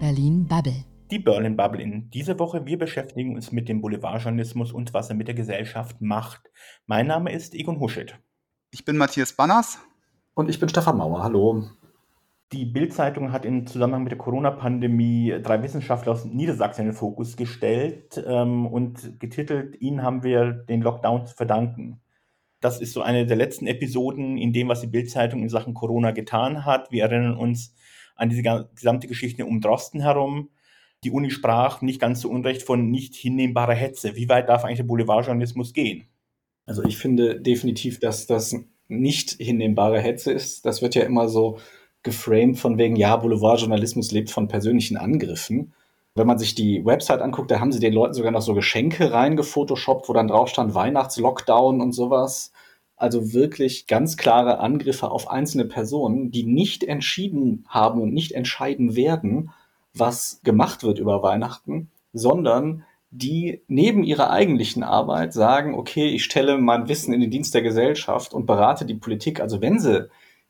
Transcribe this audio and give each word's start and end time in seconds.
Berlin 0.00 0.46
Bubble. 0.46 0.84
Die 1.10 1.18
Berlin 1.18 1.56
Bubble 1.56 1.82
in 1.82 2.08
dieser 2.10 2.38
Woche. 2.38 2.64
Wir 2.66 2.78
beschäftigen 2.78 3.34
uns 3.34 3.50
mit 3.50 3.68
dem 3.68 3.80
Boulevardjournalismus 3.80 4.70
und 4.70 4.94
was 4.94 5.08
er 5.08 5.16
mit 5.16 5.26
der 5.26 5.34
Gesellschaft 5.34 6.00
macht. 6.00 6.52
Mein 6.86 7.08
Name 7.08 7.32
ist 7.32 7.52
Egon 7.52 7.80
Huschet. 7.80 8.16
Ich 8.70 8.84
bin 8.84 8.96
Matthias 8.96 9.32
Banners. 9.32 9.80
Und 10.34 10.50
ich 10.50 10.60
bin 10.60 10.68
Stefan 10.68 10.98
Mauer. 10.98 11.24
Hallo. 11.24 11.64
Die 12.52 12.64
Bild-Zeitung 12.64 13.32
hat 13.32 13.44
im 13.44 13.66
Zusammenhang 13.66 14.04
mit 14.04 14.12
der 14.12 14.18
Corona-Pandemie 14.18 15.34
drei 15.42 15.62
Wissenschaftler 15.64 16.12
aus 16.12 16.24
Niedersachsen 16.24 16.82
in 16.82 16.88
den 16.88 16.96
Fokus 16.96 17.36
gestellt 17.36 18.22
ähm, 18.24 18.66
und 18.66 19.18
getitelt, 19.18 19.80
ihnen 19.80 20.02
haben 20.02 20.22
wir 20.22 20.52
den 20.52 20.80
Lockdown 20.80 21.26
zu 21.26 21.34
verdanken. 21.34 22.00
Das 22.60 22.80
ist 22.80 22.92
so 22.92 23.02
eine 23.02 23.26
der 23.26 23.36
letzten 23.36 23.66
Episoden 23.66 24.38
in 24.38 24.52
dem, 24.52 24.68
was 24.68 24.80
die 24.80 24.86
Bild-Zeitung 24.86 25.42
in 25.42 25.48
Sachen 25.48 25.74
Corona 25.74 26.12
getan 26.12 26.64
hat. 26.64 26.92
Wir 26.92 27.02
erinnern 27.02 27.36
uns 27.36 27.74
an 28.18 28.28
diese 28.28 28.42
gesamte 28.74 29.08
Geschichte 29.08 29.46
um 29.46 29.62
Drosten 29.62 30.00
herum. 30.00 30.50
Die 31.04 31.10
Uni 31.10 31.30
sprach 31.30 31.80
nicht 31.80 32.00
ganz 32.00 32.20
zu 32.20 32.30
Unrecht 32.30 32.62
von 32.62 32.90
nicht 32.90 33.14
hinnehmbarer 33.14 33.74
Hetze. 33.74 34.16
Wie 34.16 34.28
weit 34.28 34.48
darf 34.48 34.64
eigentlich 34.64 34.78
der 34.78 34.84
Boulevardjournalismus 34.84 35.72
gehen? 35.72 36.08
Also 36.66 36.82
ich 36.82 36.98
finde 36.98 37.40
definitiv, 37.40 38.00
dass 38.00 38.26
das 38.26 38.56
nicht 38.88 39.30
hinnehmbare 39.30 40.00
Hetze 40.00 40.32
ist. 40.32 40.66
Das 40.66 40.82
wird 40.82 40.94
ja 40.94 41.04
immer 41.04 41.28
so 41.28 41.58
geframed 42.02 42.58
von 42.58 42.76
wegen, 42.76 42.96
ja, 42.96 43.16
Boulevardjournalismus 43.16 44.10
lebt 44.10 44.30
von 44.30 44.48
persönlichen 44.48 44.96
Angriffen. 44.96 45.72
Wenn 46.14 46.26
man 46.26 46.38
sich 46.38 46.54
die 46.56 46.84
Website 46.84 47.20
anguckt, 47.20 47.50
da 47.50 47.60
haben 47.60 47.70
sie 47.70 47.80
den 47.80 47.92
Leuten 47.92 48.14
sogar 48.14 48.32
noch 48.32 48.42
so 48.42 48.54
Geschenke 48.54 49.12
reingefotoshoppt, 49.12 50.08
wo 50.08 50.12
dann 50.12 50.28
drauf 50.28 50.48
stand 50.48 50.74
Weihnachtslockdown 50.74 51.80
und 51.80 51.92
sowas. 51.92 52.52
Also 52.98 53.32
wirklich 53.32 53.86
ganz 53.86 54.16
klare 54.16 54.58
Angriffe 54.58 55.10
auf 55.10 55.30
einzelne 55.30 55.64
Personen, 55.64 56.30
die 56.30 56.44
nicht 56.44 56.84
entschieden 56.84 57.64
haben 57.68 58.00
und 58.00 58.12
nicht 58.12 58.32
entscheiden 58.32 58.96
werden, 58.96 59.50
was 59.94 60.40
gemacht 60.42 60.82
wird 60.82 60.98
über 60.98 61.22
Weihnachten, 61.22 61.90
sondern 62.12 62.84
die 63.10 63.62
neben 63.68 64.04
ihrer 64.04 64.30
eigentlichen 64.30 64.82
Arbeit 64.82 65.32
sagen, 65.32 65.74
okay, 65.74 66.08
ich 66.08 66.24
stelle 66.24 66.58
mein 66.58 66.88
Wissen 66.88 67.14
in 67.14 67.20
den 67.20 67.30
Dienst 67.30 67.54
der 67.54 67.62
Gesellschaft 67.62 68.34
und 68.34 68.46
berate 68.46 68.84
die 68.84 68.94
Politik. 68.94 69.40
Also 69.40 69.62
wenn 69.62 69.78
sie 69.78 70.08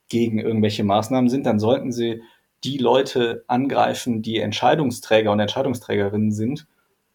gegen 0.08 0.38
irgendwelche 0.38 0.84
Maßnahmen 0.84 1.28
sind, 1.28 1.46
dann 1.46 1.60
sollten 1.60 1.92
sie 1.92 2.22
die 2.64 2.78
Leute 2.78 3.44
angreifen, 3.46 4.22
die 4.22 4.38
Entscheidungsträger 4.38 5.30
und 5.30 5.38
Entscheidungsträgerinnen 5.38 6.32
sind, 6.32 6.66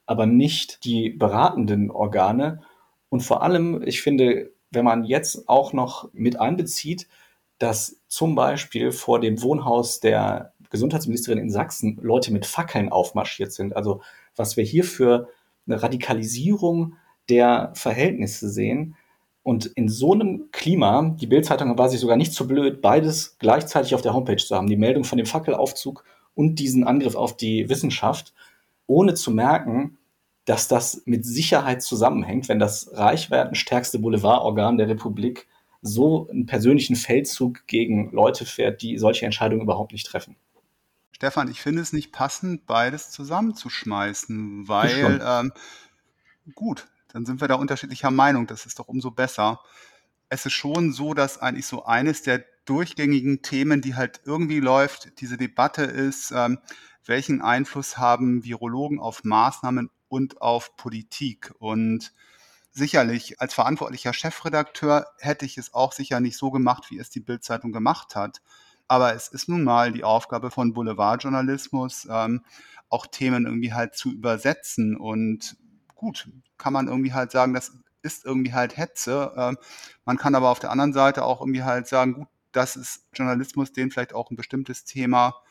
aber 0.06 0.26
nicht 0.26 0.86
die 0.86 1.09
beratenden 1.09 1.92
Organe. 1.92 2.61
Und 3.09 3.22
vor 3.22 3.44
allem, 3.44 3.81
ich 3.86 4.02
finde, 4.02 4.53
wenn 4.74 4.86
man 4.86 5.04
jetzt 5.04 5.48
auch 5.48 5.74
noch 5.74 6.10
mit 6.14 6.40
einbezieht, 6.40 7.08
dass 7.60 7.98
zum 8.08 8.36
Beispiel 8.36 8.92
vor 8.92 9.20
dem 9.20 9.42
Wohnhaus 9.42 10.00
der 10.00 10.54
Gesundheitsministerin 10.70 11.40
in 11.40 11.50
Sachsen 11.50 12.00
Leute 12.02 12.34
mit 12.34 12.46
Fackeln 12.46 12.92
aufmarschiert 12.92 13.52
sind. 13.52 13.76
Also 13.76 14.02
was 14.36 14.58
wir 14.58 14.64
hier 14.64 14.84
für 14.84 15.30
eine 15.68 15.82
Radikalisierung 15.82 16.96
der 17.30 17.72
Verhältnisse 17.76 18.50
sehen, 18.50 18.96
und 19.44 19.66
in 19.66 19.90
so 19.90 20.14
einem 20.14 20.50
Klima, 20.52 21.16
die 21.20 21.28
Bildzeitung 21.28 21.78
war 21.78 21.90
sich 21.90 22.00
sogar 22.00 22.16
nicht 22.16 22.34
so 22.34 22.48
blöd, 22.48 22.82
beides 22.82 23.38
gleichzeitig 23.40 23.94
auf 23.94 24.02
der 24.02 24.14
Homepage 24.14 24.38
zu 24.38 24.56
haben, 24.56 24.68
die 24.68 24.78
Meldung 24.78 25.04
von 25.04 25.18
dem 25.18 25.28
Fackelaufzug 25.28 26.06
und 26.34 26.60
diesen 26.60 26.86
Angriff 26.86 27.16
auf 27.16 27.36
die 27.36 27.68
Wissenschaft, 27.68 28.34
ohne 28.88 29.16
zu 29.16 29.32
merken, 29.32 29.98
dass 30.45 30.67
das 30.67 31.03
mit 31.05 31.25
Sicherheit 31.25 31.81
zusammenhängt, 31.81 32.49
wenn 32.49 32.59
das 32.59 32.89
reichwertenstärkste 32.94 33.99
Boulevardorgan 33.99 34.77
der 34.77 34.89
Republik 34.89 35.47
so 35.81 36.27
einen 36.30 36.45
persönlichen 36.45 36.95
Feldzug 36.95 37.67
gegen 37.67 38.11
Leute 38.11 38.45
fährt, 38.45 38.81
die 38.81 38.97
solche 38.97 39.25
Entscheidungen 39.25 39.61
überhaupt 39.61 39.91
nicht 39.91 40.08
treffen. 40.08 40.36
Stefan, 41.11 41.49
ich 41.49 41.61
finde 41.61 41.81
es 41.81 41.94
nicht 41.94 42.11
passend, 42.11 42.66
beides 42.66 43.11
zusammenzuschmeißen, 43.11 44.67
weil 44.67 45.21
ähm, 45.25 45.53
gut, 46.55 46.87
dann 47.14 47.26
sind 47.26 47.39
wir 47.42 47.48
da 47.48 47.55
unterschiedlicher 47.55 48.11
Meinung. 48.11 48.48
Das 48.48 48.65
ist 48.65 48.80
doch 48.80 48.87
umso 48.87 49.11
besser. 49.11 49.61
Es 50.30 50.45
ist 50.45 50.53
schon 50.53 50.92
so, 50.92 51.14
dass 51.14 51.37
eigentlich 51.37 51.67
so 51.67 51.86
eines 51.86 52.23
der 52.23 52.43
durchgängigen 52.65 53.42
Themen, 53.42 53.82
die 53.82 53.95
halt 53.95 54.21
irgendwie 54.26 54.59
läuft, 54.59 55.21
diese 55.21 55.37
Debatte 55.37 55.83
ist, 55.83 56.32
ähm, 56.36 56.59
welchen 57.05 57.42
Einfluss 57.42 57.98
haben 57.98 58.43
Virologen 58.43 58.99
auf 58.99 59.23
Maßnahmen 59.23 59.89
und 60.14 60.42
auf 60.42 60.78
Politik? 60.78 61.52
Und 61.58 62.14
sicherlich 62.72 63.42
als 63.42 63.54
verantwortlicher 63.56 64.14
Chefredakteur 64.14 65.08
hätte 65.18 65.46
ich 65.46 65.58
es 65.58 65.74
auch 65.74 65.92
sicher 65.92 66.20
nicht 66.20 66.38
so 66.38 66.52
gemacht, 66.52 66.92
wie 66.92 67.00
es 67.00 67.10
die 67.10 67.20
Bildzeitung 67.20 67.72
gemacht 67.72 68.16
hat. 68.16 68.42
Aber 68.88 69.16
es 69.16 69.28
ist 69.28 69.50
nun 69.50 69.64
mal 69.64 69.92
die 69.92 70.04
Aufgabe 70.04 70.52
von 70.52 70.74
Boulevardjournalismus, 70.74 72.08
ähm, 72.12 72.46
auch 72.90 73.08
Themen 73.08 73.46
irgendwie 73.46 73.74
halt 73.74 73.96
zu 73.96 74.12
übersetzen. 74.12 74.96
Und 74.96 75.58
gut, 75.96 76.30
kann 76.60 76.74
man 76.74 76.88
irgendwie 76.88 77.14
halt 77.14 77.32
sagen, 77.32 77.56
das 77.56 77.72
ist 78.04 78.24
irgendwie 78.24 78.54
halt 78.54 78.78
Hetze. 78.78 79.34
Ähm, 79.36 79.58
man 80.06 80.18
kann 80.18 80.36
aber 80.36 80.50
auf 80.50 80.60
der 80.60 80.70
anderen 80.70 80.94
Seite 80.94 81.26
auch 81.26 81.42
irgendwie 81.42 81.64
halt 81.64 81.88
sagen, 81.88 82.14
gut, 82.14 82.28
das 82.52 82.76
ist 82.76 83.08
Journalismus, 83.14 83.72
den 83.72 83.90
vielleicht 83.90 84.14
auch 84.14 84.30
ein 84.30 84.36
bestimmtes 84.36 84.84
Thema 84.86 85.42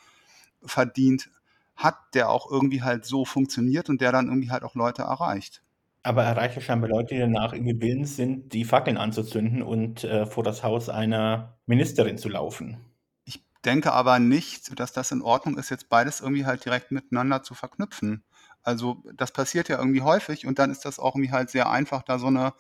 verdient 0.65 1.31
hat, 1.77 1.97
der 2.15 2.31
auch 2.31 2.51
irgendwie 2.51 2.83
halt 2.83 3.05
so 3.05 3.25
funktioniert 3.25 3.89
und 3.89 4.01
der 4.01 4.13
dann 4.13 4.29
irgendwie 4.29 4.51
halt 4.51 4.63
auch 4.63 4.75
Leute 4.75 5.03
erreicht. 5.03 5.63
Aber 6.03 6.25
erreicht 6.25 6.57
ja 6.57 6.63
scheinbar 6.63 6.91
Leute, 6.91 7.15
die 7.15 7.21
danach 7.21 7.53
irgendwie 7.53 7.81
willens 7.81 8.17
sind, 8.17 8.53
die 8.53 8.65
Fackeln 8.65 8.97
anzuzünden 8.97 9.63
und 9.63 10.03
äh, 10.03 10.27
vor 10.27 10.43
das 10.43 10.65
Haus 10.65 10.89
einer 10.89 11.57
Ministerin 11.67 12.19
zu 12.19 12.29
laufen. 12.29 12.79
Ich 13.25 13.45
denke 13.65 13.93
aber 13.93 14.19
nicht, 14.19 14.79
dass 14.81 14.93
das 14.93 15.13
in 15.13 15.23
Ordnung 15.23 15.57
ist, 15.59 15.71
jetzt 15.71 15.89
beides 15.89 16.21
irgendwie 16.21 16.45
halt 16.45 16.65
direkt 16.65 16.91
miteinander 16.91 17.45
zu 17.45 17.55
verknüpfen. 17.55 18.25
Also 18.63 19.03
das 19.15 19.33
passiert 19.33 19.69
ja 19.69 19.79
irgendwie 19.79 20.03
häufig 20.03 20.47
und 20.47 20.59
dann 20.59 20.71
ist 20.71 20.85
das 20.85 20.99
auch 20.99 21.17
irgendwie 21.17 21.33
halt 21.33 21.51
sehr 21.51 21.71
einfach, 21.71 22.03
da 22.03 22.19
so 22.19 22.29
eine 22.29 22.55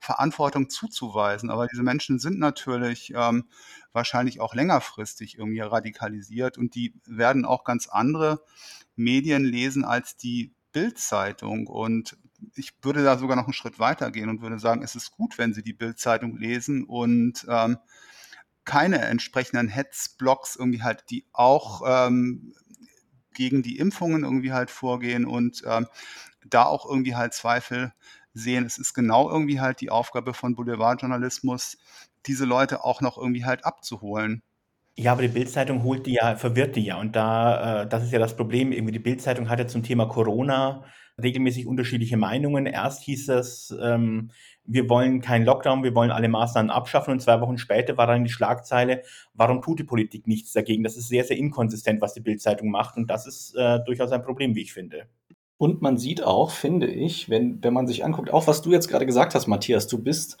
Verantwortung 0.00 0.70
zuzuweisen. 0.70 1.50
Aber 1.50 1.66
diese 1.66 1.82
Menschen 1.82 2.18
sind 2.18 2.38
natürlich 2.38 3.12
ähm, 3.14 3.44
wahrscheinlich 3.92 4.40
auch 4.40 4.54
längerfristig 4.54 5.38
irgendwie 5.38 5.60
radikalisiert 5.60 6.58
und 6.58 6.74
die 6.74 6.94
werden 7.06 7.44
auch 7.44 7.64
ganz 7.64 7.88
andere 7.88 8.42
Medien 8.96 9.44
lesen 9.44 9.84
als 9.84 10.16
die 10.16 10.54
Bildzeitung. 10.72 11.66
Und 11.66 12.16
ich 12.54 12.72
würde 12.82 13.04
da 13.04 13.18
sogar 13.18 13.36
noch 13.36 13.44
einen 13.44 13.52
Schritt 13.52 13.78
weiter 13.78 14.10
gehen 14.10 14.28
und 14.28 14.42
würde 14.42 14.58
sagen, 14.58 14.82
es 14.82 14.96
ist 14.96 15.12
gut, 15.12 15.38
wenn 15.38 15.54
Sie 15.54 15.62
die 15.62 15.74
Bildzeitung 15.74 16.36
lesen 16.36 16.84
und 16.84 17.46
ähm, 17.48 17.78
keine 18.64 19.00
entsprechenden 19.02 19.68
Hetzblocks 19.68 20.56
irgendwie 20.56 20.82
halt, 20.82 21.04
die 21.10 21.26
auch 21.32 21.82
ähm, 21.84 22.54
gegen 23.34 23.62
die 23.62 23.78
Impfungen 23.78 24.24
irgendwie 24.24 24.52
halt 24.52 24.70
vorgehen 24.70 25.24
und 25.24 25.62
ähm, 25.66 25.86
da 26.44 26.64
auch 26.64 26.88
irgendwie 26.88 27.14
halt 27.14 27.34
Zweifel 27.34 27.92
sehen. 28.34 28.64
Es 28.64 28.78
ist 28.78 28.94
genau 28.94 29.30
irgendwie 29.30 29.60
halt 29.60 29.80
die 29.80 29.90
Aufgabe 29.90 30.34
von 30.34 30.54
Boulevardjournalismus, 30.54 31.78
diese 32.26 32.44
Leute 32.44 32.84
auch 32.84 33.00
noch 33.00 33.18
irgendwie 33.18 33.44
halt 33.44 33.64
abzuholen. 33.64 34.42
Ja, 34.94 35.12
aber 35.12 35.22
die 35.22 35.28
Bildzeitung 35.28 35.82
holt 35.84 36.06
die 36.06 36.14
ja, 36.14 36.36
verwirrt 36.36 36.76
die 36.76 36.84
ja. 36.84 36.98
Und 36.98 37.16
da, 37.16 37.82
äh, 37.82 37.88
das 37.88 38.04
ist 38.04 38.12
ja 38.12 38.18
das 38.18 38.36
Problem. 38.36 38.72
Irgendwie 38.72 38.92
die 38.92 38.98
Bildzeitung 38.98 39.48
hatte 39.48 39.66
zum 39.66 39.82
Thema 39.82 40.06
Corona 40.06 40.84
regelmäßig 41.22 41.66
unterschiedliche 41.66 42.16
Meinungen. 42.16 42.66
Erst 42.66 43.02
hieß 43.02 43.28
es, 43.30 43.74
ähm, 43.82 44.30
wir 44.64 44.88
wollen 44.88 45.20
keinen 45.20 45.44
Lockdown, 45.44 45.82
wir 45.82 45.94
wollen 45.94 46.10
alle 46.10 46.28
Maßnahmen 46.28 46.70
abschaffen. 46.70 47.12
Und 47.12 47.20
zwei 47.20 47.40
Wochen 47.40 47.58
später 47.58 47.96
war 47.96 48.06
dann 48.06 48.24
die 48.24 48.30
Schlagzeile, 48.30 49.02
warum 49.34 49.62
tut 49.62 49.78
die 49.78 49.84
Politik 49.84 50.26
nichts 50.26 50.52
dagegen? 50.52 50.84
Das 50.84 50.96
ist 50.96 51.08
sehr, 51.08 51.24
sehr 51.24 51.36
inkonsistent, 51.36 52.00
was 52.00 52.14
die 52.14 52.20
Bildzeitung 52.20 52.70
macht. 52.70 52.96
Und 52.96 53.08
das 53.10 53.26
ist 53.26 53.54
äh, 53.56 53.80
durchaus 53.84 54.12
ein 54.12 54.22
Problem, 54.22 54.54
wie 54.54 54.62
ich 54.62 54.72
finde. 54.72 55.06
Und 55.58 55.80
man 55.80 55.96
sieht 55.96 56.24
auch, 56.24 56.50
finde 56.50 56.88
ich, 56.88 57.30
wenn, 57.30 57.62
wenn 57.62 57.72
man 57.72 57.86
sich 57.86 58.04
anguckt, 58.04 58.32
auch 58.32 58.46
was 58.48 58.62
du 58.62 58.72
jetzt 58.72 58.88
gerade 58.88 59.06
gesagt 59.06 59.34
hast, 59.34 59.46
Matthias, 59.46 59.86
du 59.86 59.98
bist 60.02 60.36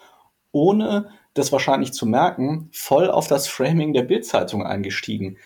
ohne 0.50 1.10
das 1.34 1.52
wahrscheinlich 1.52 1.92
zu 1.92 2.06
merken, 2.06 2.68
voll 2.72 3.10
auf 3.10 3.26
das 3.26 3.48
Framing 3.48 3.92
der 3.92 4.02
Bildzeitung 4.02 4.64
eingestiegen 4.64 5.38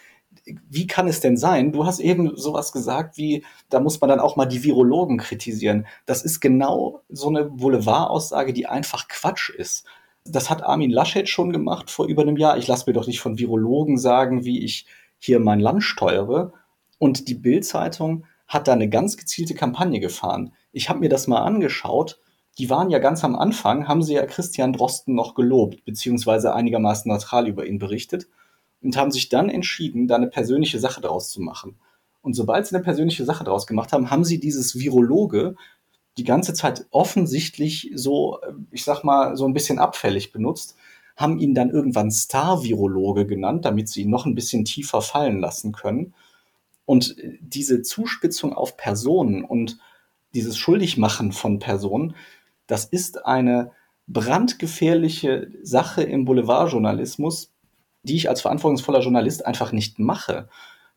wie 0.47 0.87
kann 0.87 1.09
es 1.09 1.21
denn 1.21 1.37
sein? 1.37 1.73
Du 1.73 1.87
hast 1.87 1.99
eben 1.99 2.37
sowas 2.37 2.73
gesagt 2.73 3.17
wie, 3.17 3.45
da 3.69 3.81
muss 3.81 4.01
man 4.01 4.09
dann 4.09 4.21
auch 4.21 4.37
mal 4.37 4.47
die 4.47 4.63
Virologen 4.63 5.19
kritisieren. 5.19 5.87
Das 6.07 6.23
ist 6.23 6.41
genau 6.41 7.03
so 7.09 7.29
eine 7.29 7.45
Boulevardaussage, 7.45 8.53
die 8.53 8.67
einfach 8.67 9.09
Quatsch 9.09 9.51
ist. 9.51 9.85
Das 10.25 10.49
hat 10.49 10.63
Armin 10.63 10.91
Laschet 10.91 11.29
schon 11.29 11.53
gemacht 11.53 11.91
vor 11.91 12.07
über 12.07 12.23
einem 12.23 12.37
Jahr. 12.37 12.59
Ich 12.59 12.69
lasse 12.69 12.85
mir 12.89 12.95
doch 12.95 13.07
nicht 13.07 13.21
von 13.21 13.39
Virologen 13.39 13.99
sagen, 13.99 14.45
wie 14.45 14.65
ich 14.65 14.87
hier 15.19 15.41
mein 15.41 15.61
Land 15.61 15.83
steuere. 15.83 16.53
Und 16.99 17.29
die 17.29 17.35
Bild-Zeitung 17.35 18.25
hat 18.47 18.69
da 18.69 18.73
eine 18.73 18.89
ganz 18.89 19.17
gezielte 19.17 19.55
Kampagne 19.55 19.99
gefahren. 19.99 20.53
Ich 20.73 20.89
habe 20.89 21.01
mir 21.01 21.09
das 21.09 21.27
mal 21.27 21.43
angeschaut. 21.43 22.21
Die 22.59 22.71
waren 22.71 22.91
ja 22.91 23.01
ganz 23.01 23.23
am 23.25 23.37
Anfang, 23.37 23.87
haben 23.89 24.03
sie 24.03 24.15
ja 24.15 24.25
Christian 24.25 24.73
Drosten 24.73 25.15
noch 25.15 25.35
gelobt, 25.35 25.85
beziehungsweise 25.85 26.55
einigermaßen 26.55 27.11
neutral 27.11 27.49
über 27.49 27.67
ihn 27.67 27.79
berichtet 27.79 28.29
und 28.87 28.97
haben 28.97 29.11
sich 29.11 29.29
dann 29.29 29.51
entschieden, 29.51 30.07
da 30.07 30.15
eine 30.15 30.29
persönliche 30.29 30.79
Sache 30.79 31.01
draus 31.01 31.31
zu 31.31 31.43
machen. 31.43 31.77
Und 32.23 32.35
sobald 32.35 32.67
sie 32.67 32.75
eine 32.77 32.85
persönliche 32.85 33.25
Sache 33.25 33.43
draus 33.43 33.67
gemacht 33.67 33.93
haben, 33.93 34.11
haben 34.11 34.25
sie 34.25 34.39
dieses 34.39 34.79
Virologe 34.79 35.57
die 36.17 36.25
ganze 36.25 36.55
Zeit 36.55 36.87
offensichtlich 36.91 37.91
so, 37.95 38.39
ich 38.71 38.85
sag 38.85 39.03
mal, 39.03 39.37
so 39.37 39.45
ein 39.45 39.53
bisschen 39.53 39.81
abfällig 39.81 40.33
benutzt, 40.33 40.77
haben 41.17 41.39
ihn 41.39 41.53
dann 41.53 41.71
irgendwann 41.71 42.13
Star-Virologe 42.13 43.27
genannt, 43.27 43.65
damit 43.65 43.89
sie 43.89 44.03
ihn 44.03 44.11
noch 44.11 44.25
ein 44.25 44.37
bisschen 44.37 44.65
tiefer 44.65 45.03
fallen 45.03 45.41
lassen 45.41 45.73
können. 45.73 46.15
Und 46.85 47.17
diese 47.41 47.83
Zuspitzung 47.83 48.53
auf 48.53 48.77
Personen 48.77 49.45
und 49.45 49.79
dieses 50.33 50.57
Schuldigmachen 50.57 51.33
von 51.33 51.59
Personen, 51.59 52.15
das 52.69 52.85
ist 52.85 53.27
eine 53.27 53.73
brandgefährliche 54.07 55.51
Sache 55.63 56.05
im 56.05 56.25
Boulevardjournalismus, 56.25 57.51
die 58.07 58.17
ich 58.17 58.29
als 58.29 58.41
verantwortungsvoller 58.41 59.01
Journalist 59.01 59.45
einfach 59.45 59.73
nicht 59.73 59.99
mache, 59.99 60.49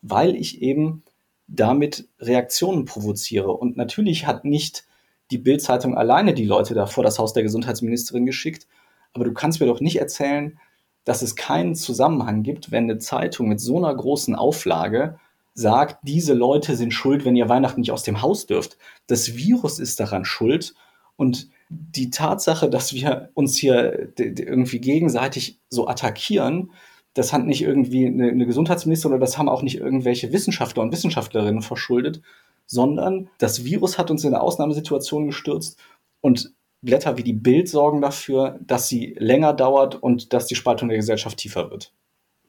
weil 0.02 0.36
ich 0.36 0.62
eben 0.62 1.04
damit 1.48 2.08
Reaktionen 2.20 2.86
provoziere. 2.86 3.52
Und 3.52 3.78
natürlich 3.78 4.28
hat 4.28 4.46
nicht 4.46 4.86
die 5.32 5.38
Bildzeitung 5.38 5.98
alleine 5.98 6.34
die 6.34 6.46
Leute 6.46 6.74
da 6.74 6.86
vor 6.86 7.04
das 7.04 7.20
Haus 7.20 7.34
der 7.34 7.44
Gesundheitsministerin 7.44 8.26
geschickt, 8.26 8.68
aber 9.14 9.26
du 9.26 9.34
kannst 9.34 9.60
mir 9.60 9.66
doch 9.66 9.82
nicht 9.82 10.00
erzählen, 10.00 10.60
dass 11.04 11.22
es 11.22 11.36
keinen 11.36 11.76
Zusammenhang 11.76 12.44
gibt, 12.44 12.72
wenn 12.72 12.84
eine 12.84 13.00
Zeitung 13.00 13.48
mit 13.48 13.60
so 13.60 13.78
einer 13.78 13.94
großen 13.94 14.36
Auflage 14.36 15.20
sagt, 15.56 15.98
diese 16.04 16.34
Leute 16.34 16.76
sind 16.76 16.94
schuld, 16.94 17.26
wenn 17.26 17.36
ihr 17.36 17.50
Weihnachten 17.50 17.82
nicht 17.82 17.92
aus 17.92 18.04
dem 18.04 18.22
Haus 18.22 18.46
dürft. 18.46 18.78
Das 19.08 19.36
Virus 19.36 19.80
ist 19.80 20.00
daran 20.00 20.26
schuld 20.26 20.76
und 21.16 21.50
die 21.70 22.10
Tatsache, 22.10 22.70
dass 22.70 22.94
wir 22.94 23.30
uns 23.34 23.56
hier 23.56 24.14
irgendwie 24.18 24.80
gegenseitig 24.80 25.60
so 25.70 25.88
attackieren, 25.88 26.72
das 27.20 27.34
hat 27.34 27.46
nicht 27.46 27.62
irgendwie 27.62 28.08
eine, 28.08 28.30
eine 28.30 28.46
Gesundheitsministerin 28.46 29.16
oder 29.18 29.26
das 29.26 29.38
haben 29.38 29.50
auch 29.50 29.62
nicht 29.62 29.78
irgendwelche 29.78 30.32
Wissenschaftler 30.32 30.84
und 30.84 30.94
Wissenschaftlerinnen 30.94 31.62
verschuldet, 31.62 32.22
sondern 32.66 33.30
das 33.40 33.66
Virus 33.66 33.98
hat 33.98 34.10
uns 34.10 34.24
in 34.24 34.34
eine 34.34 34.42
Ausnahmesituation 34.42 35.28
gestürzt 35.28 35.78
und 36.22 36.54
Blätter 36.82 37.18
wie 37.18 37.24
die 37.24 37.34
Bild 37.34 37.68
sorgen 37.68 38.00
dafür, 38.00 38.58
dass 38.62 38.88
sie 38.88 39.16
länger 39.20 39.54
dauert 39.54 39.96
und 39.96 40.32
dass 40.32 40.48
die 40.48 40.56
Spaltung 40.56 40.88
der 40.88 40.98
Gesellschaft 40.98 41.38
tiefer 41.38 41.70
wird. 41.70 41.94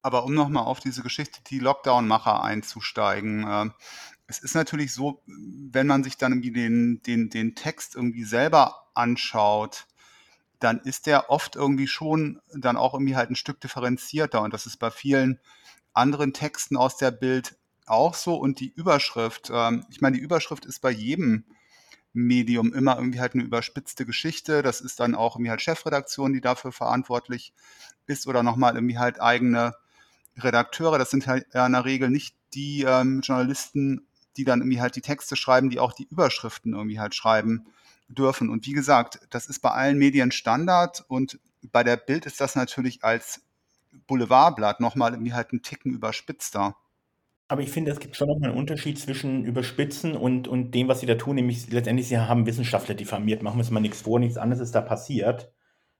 Aber 0.03 0.25
um 0.25 0.35
nochmal 0.35 0.65
auf 0.65 0.79
diese 0.79 1.03
Geschichte, 1.03 1.41
die 1.51 1.59
Lockdown-Macher 1.59 2.43
einzusteigen, 2.45 3.43
äh, 3.49 3.71
es 4.29 4.39
ist 4.39 4.55
natürlich 4.55 4.95
so, 4.95 5.21
wenn 5.27 5.89
man 5.89 6.05
sich 6.05 6.17
dann 6.17 6.41
den, 6.41 7.03
den, 7.05 7.29
den 7.29 7.57
Text 7.57 7.97
irgendwie 7.97 8.23
selber 8.23 8.87
anschaut, 8.95 9.87
dann 10.61 10.81
ist 10.81 11.07
der 11.07 11.31
oft 11.31 11.57
irgendwie 11.57 11.89
schon 11.89 12.41
dann 12.55 12.77
auch 12.77 12.95
irgendwie 12.95 13.17
halt 13.17 13.31
ein 13.31 13.37
Stück 13.37 13.61
differenzierter. 13.61 14.43
Und 14.43 14.55
das 14.55 14.67
ist 14.67 14.77
bei 14.77 14.91
vielen 14.91 15.41
anderen 15.93 16.33
Texten 16.33 16.77
aus 16.77 16.97
der 16.97 17.11
Bild 17.11 17.57
auch 17.87 18.15
so. 18.15 18.37
Und 18.37 18.61
die 18.61 18.69
Überschrift, 18.69 19.51
ähm, 19.53 19.85
ich 19.91 20.01
meine, 20.01 20.17
die 20.17 20.23
Überschrift 20.23 20.67
ist 20.67 20.81
bei 20.81 20.91
jedem 20.91 21.45
Medium 22.13 22.75
immer 22.75 22.97
irgendwie 22.97 23.21
halt 23.21 23.35
eine 23.35 23.43
überspitzte 23.43 24.05
Geschichte. 24.05 24.63
Das 24.63 24.81
ist 24.81 25.01
dann 25.01 25.15
auch 25.15 25.37
irgendwie 25.37 25.51
halt 25.51 25.63
Chefredaktion, 25.63 26.33
die 26.33 26.41
dafür 26.41 26.73
verantwortlich 26.73 27.55
ist 28.07 28.27
oder 28.27 28.43
nochmal 28.43 28.75
irgendwie 28.75 28.99
halt 28.99 29.21
eigene 29.21 29.75
Redakteure. 30.37 30.99
Das 30.99 31.11
sind 31.11 31.27
halt 31.27 31.47
in 31.55 31.73
der 31.73 31.85
Regel 31.85 32.11
nicht 32.11 32.37
die 32.53 32.85
ähm, 32.87 33.21
Journalisten, 33.23 34.07
die 34.37 34.45
dann 34.45 34.61
irgendwie 34.61 34.81
halt 34.81 34.97
die 34.97 35.01
Texte 35.01 35.37
schreiben, 35.37 35.71
die 35.71 35.81
auch 35.81 35.93
die 35.93 36.09
Überschriften 36.11 36.75
irgendwie 36.75 37.01
halt 37.01 37.15
schreiben 37.15 37.67
dürfen. 38.15 38.51
Und 38.51 38.67
wie 38.67 38.73
gesagt, 38.73 39.21
das 39.31 39.47
ist 39.47 39.61
bei 39.61 39.71
allen 39.71 39.99
Medien 39.99 40.33
Standard 40.33 41.05
und 41.09 41.39
bei 41.63 41.85
der 41.85 41.97
Bild 41.97 42.27
ist 42.27 42.41
das 42.41 42.57
natürlich 42.57 43.05
als 43.05 43.43
Boulevardblatt 44.07 44.81
nochmal 44.81 45.13
irgendwie 45.13 45.33
halt 45.33 45.53
einen 45.53 45.63
Ticken 45.63 45.93
überspitzter. 45.93 46.77
Aber 47.49 47.63
ich 47.63 47.71
finde, 47.71 47.91
es 47.91 47.99
gibt 47.99 48.17
schon 48.17 48.29
nochmal 48.29 48.51
einen 48.51 48.59
Unterschied 48.59 48.99
zwischen 48.99 49.45
Überspitzen 49.45 50.17
und, 50.17 50.47
und 50.47 50.71
dem, 50.71 50.87
was 50.87 51.01
sie 51.01 51.07
da 51.07 51.17
tun, 51.17 51.35
nämlich 51.35 51.71
letztendlich, 51.73 52.07
sie 52.07 52.19
haben 52.19 52.47
Wissenschaftler 52.47 52.95
diffamiert. 52.95 53.43
Machen 53.43 53.57
wir 53.57 53.63
uns 53.63 53.73
mal 53.73 53.81
nichts 53.81 54.03
vor, 54.03 54.21
nichts 54.21 54.39
anderes 54.39 54.63
ist 54.63 54.75
da 54.75 54.81
passiert. 54.81 55.53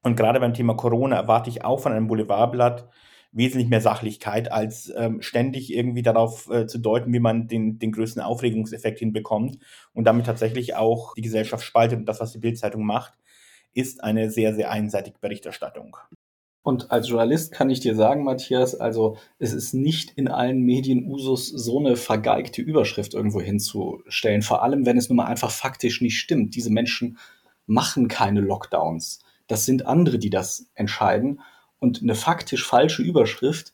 Und 0.03 0.17
gerade 0.17 0.39
beim 0.39 0.55
Thema 0.55 0.75
Corona 0.75 1.17
erwarte 1.17 1.51
ich 1.51 1.65
auch 1.65 1.81
von 1.81 1.93
einem 1.93 2.07
Boulevardblatt 2.07 2.89
wesentlich 3.33 3.69
mehr 3.69 3.81
Sachlichkeit, 3.81 4.51
als 4.51 4.93
ähm, 4.97 5.23
ständig 5.23 5.73
irgendwie 5.73 6.03
darauf 6.03 6.51
äh, 6.51 6.67
zu 6.67 6.79
deuten, 6.79 7.13
wie 7.13 7.21
man 7.21 7.47
den, 7.47 7.79
den 7.79 7.93
größten 7.93 8.23
Aufregungseffekt 8.23 8.99
hinbekommt 8.99 9.59
und 9.93 10.05
damit 10.05 10.27
tatsächlich 10.27 10.75
auch 10.75 11.15
die 11.15 11.23
Gesellschaft 11.23 11.65
spaltet. 11.65 12.01
Und 12.01 12.07
das, 12.07 12.21
was 12.21 12.33
die 12.33 12.39
Bildzeitung 12.39 12.85
macht, 12.85 13.15
ist 13.73 14.03
eine 14.03 14.31
sehr, 14.31 14.55
sehr 14.55 14.71
einseitige 14.71 15.19
Berichterstattung. 15.21 15.97
Und 16.63 16.91
als 16.91 17.09
Journalist 17.09 17.53
kann 17.53 17.71
ich 17.71 17.81
dir 17.81 17.95
sagen, 17.95 18.25
Matthias, 18.25 18.75
also 18.75 19.17
es 19.39 19.55
ist 19.55 19.73
nicht 19.73 20.11
in 20.17 20.29
allen 20.29 20.61
Medien 20.61 21.07
Usus, 21.07 21.49
so 21.49 21.79
eine 21.79 21.97
vergeigte 21.97 22.61
Überschrift 22.61 23.15
irgendwo 23.15 23.41
hinzustellen. 23.41 24.43
Vor 24.43 24.63
allem, 24.63 24.85
wenn 24.85 24.99
es 24.99 25.09
nun 25.09 25.17
mal 25.17 25.27
einfach 25.27 25.51
faktisch 25.51 26.03
nicht 26.03 26.19
stimmt. 26.19 26.55
Diese 26.55 26.71
Menschen 26.71 27.17
machen 27.67 28.09
keine 28.09 28.41
Lockdowns. 28.41 29.21
Das 29.47 29.65
sind 29.65 29.87
andere, 29.87 30.19
die 30.19 30.31
das 30.31 30.67
entscheiden. 30.75 31.41
Und 31.81 32.03
eine 32.03 32.15
faktisch 32.15 32.67
falsche 32.67 33.03
Überschrift, 33.03 33.73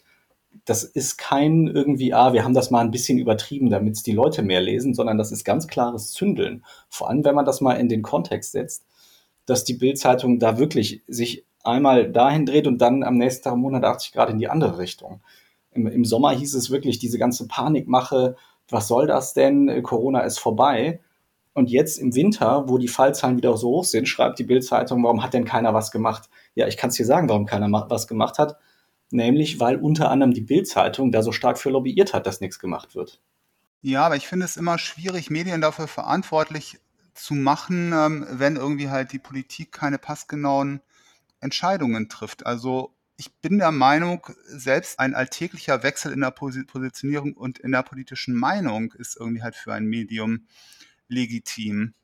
das 0.64 0.84
ist 0.84 1.18
kein 1.18 1.66
irgendwie, 1.66 2.14
ah, 2.14 2.32
wir 2.32 2.44
haben 2.44 2.54
das 2.54 2.70
mal 2.70 2.80
ein 2.80 2.90
bisschen 2.90 3.18
übertrieben, 3.18 3.68
damit 3.68 3.94
es 3.94 4.02
die 4.02 4.12
Leute 4.12 4.42
mehr 4.42 4.60
lesen, 4.60 4.94
sondern 4.94 5.18
das 5.18 5.32
ist 5.32 5.44
ganz 5.44 5.66
klares 5.66 6.12
Zündeln. 6.12 6.64
Vor 6.88 7.10
allem, 7.10 7.24
wenn 7.24 7.34
man 7.34 7.44
das 7.44 7.60
mal 7.60 7.74
in 7.74 7.88
den 7.88 8.02
Kontext 8.02 8.52
setzt, 8.52 8.86
dass 9.44 9.64
die 9.64 9.74
Bildzeitung 9.74 10.38
da 10.38 10.58
wirklich 10.58 11.02
sich 11.06 11.44
einmal 11.62 12.10
dahin 12.10 12.46
dreht 12.46 12.66
und 12.66 12.78
dann 12.78 13.02
am 13.02 13.16
nächsten 13.16 13.44
Tag 13.44 13.52
um 13.52 13.60
180 13.60 14.12
Grad 14.12 14.30
in 14.30 14.38
die 14.38 14.48
andere 14.48 14.78
Richtung. 14.78 15.20
Im, 15.72 15.86
Im, 15.86 16.04
Sommer 16.04 16.30
hieß 16.30 16.54
es 16.54 16.70
wirklich 16.70 16.98
diese 16.98 17.18
ganze 17.18 17.46
Panikmache, 17.46 18.36
was 18.68 18.88
soll 18.88 19.06
das 19.06 19.34
denn? 19.34 19.82
Corona 19.82 20.20
ist 20.20 20.38
vorbei. 20.38 21.00
Und 21.54 21.70
jetzt 21.70 21.98
im 21.98 22.14
Winter, 22.14 22.64
wo 22.68 22.78
die 22.78 22.88
Fallzahlen 22.88 23.36
wieder 23.36 23.56
so 23.56 23.68
hoch 23.68 23.84
sind, 23.84 24.08
schreibt 24.08 24.38
die 24.38 24.44
Bildzeitung, 24.44 25.02
warum 25.04 25.22
hat 25.22 25.34
denn 25.34 25.44
keiner 25.44 25.74
was 25.74 25.90
gemacht? 25.90 26.28
Ja, 26.56 26.66
ich 26.66 26.76
kann 26.76 26.90
es 26.90 26.96
dir 26.96 27.06
sagen, 27.06 27.28
warum 27.28 27.46
keiner 27.46 27.70
was 27.70 28.08
gemacht 28.08 28.38
hat. 28.38 28.58
Nämlich, 29.10 29.60
weil 29.60 29.76
unter 29.76 30.10
anderem 30.10 30.32
die 30.32 30.40
Bildzeitung 30.40 31.12
da 31.12 31.22
so 31.22 31.30
stark 31.30 31.58
für 31.58 31.70
lobbyiert 31.70 32.12
hat, 32.12 32.26
dass 32.26 32.40
nichts 32.40 32.58
gemacht 32.58 32.96
wird. 32.96 33.20
Ja, 33.82 34.04
aber 34.06 34.16
ich 34.16 34.26
finde 34.26 34.46
es 34.46 34.56
immer 34.56 34.78
schwierig, 34.78 35.30
Medien 35.30 35.60
dafür 35.60 35.86
verantwortlich 35.86 36.80
zu 37.14 37.34
machen, 37.34 37.92
ähm, 37.92 38.26
wenn 38.30 38.56
irgendwie 38.56 38.88
halt 38.88 39.12
die 39.12 39.20
Politik 39.20 39.70
keine 39.70 39.98
passgenauen 39.98 40.80
Entscheidungen 41.40 42.08
trifft. 42.08 42.46
Also 42.46 42.96
ich 43.16 43.32
bin 43.36 43.58
der 43.58 43.70
Meinung, 43.70 44.26
selbst 44.46 44.98
ein 44.98 45.14
alltäglicher 45.14 45.82
Wechsel 45.82 46.12
in 46.12 46.20
der 46.20 46.30
Positionierung 46.30 47.34
und 47.34 47.58
in 47.58 47.72
der 47.72 47.82
politischen 47.82 48.34
Meinung 48.34 48.92
ist 48.92 49.16
irgendwie 49.16 49.42
halt 49.42 49.56
für 49.56 49.72
ein 49.72 49.86
Medium 49.86 50.46
legitim. 51.08 51.94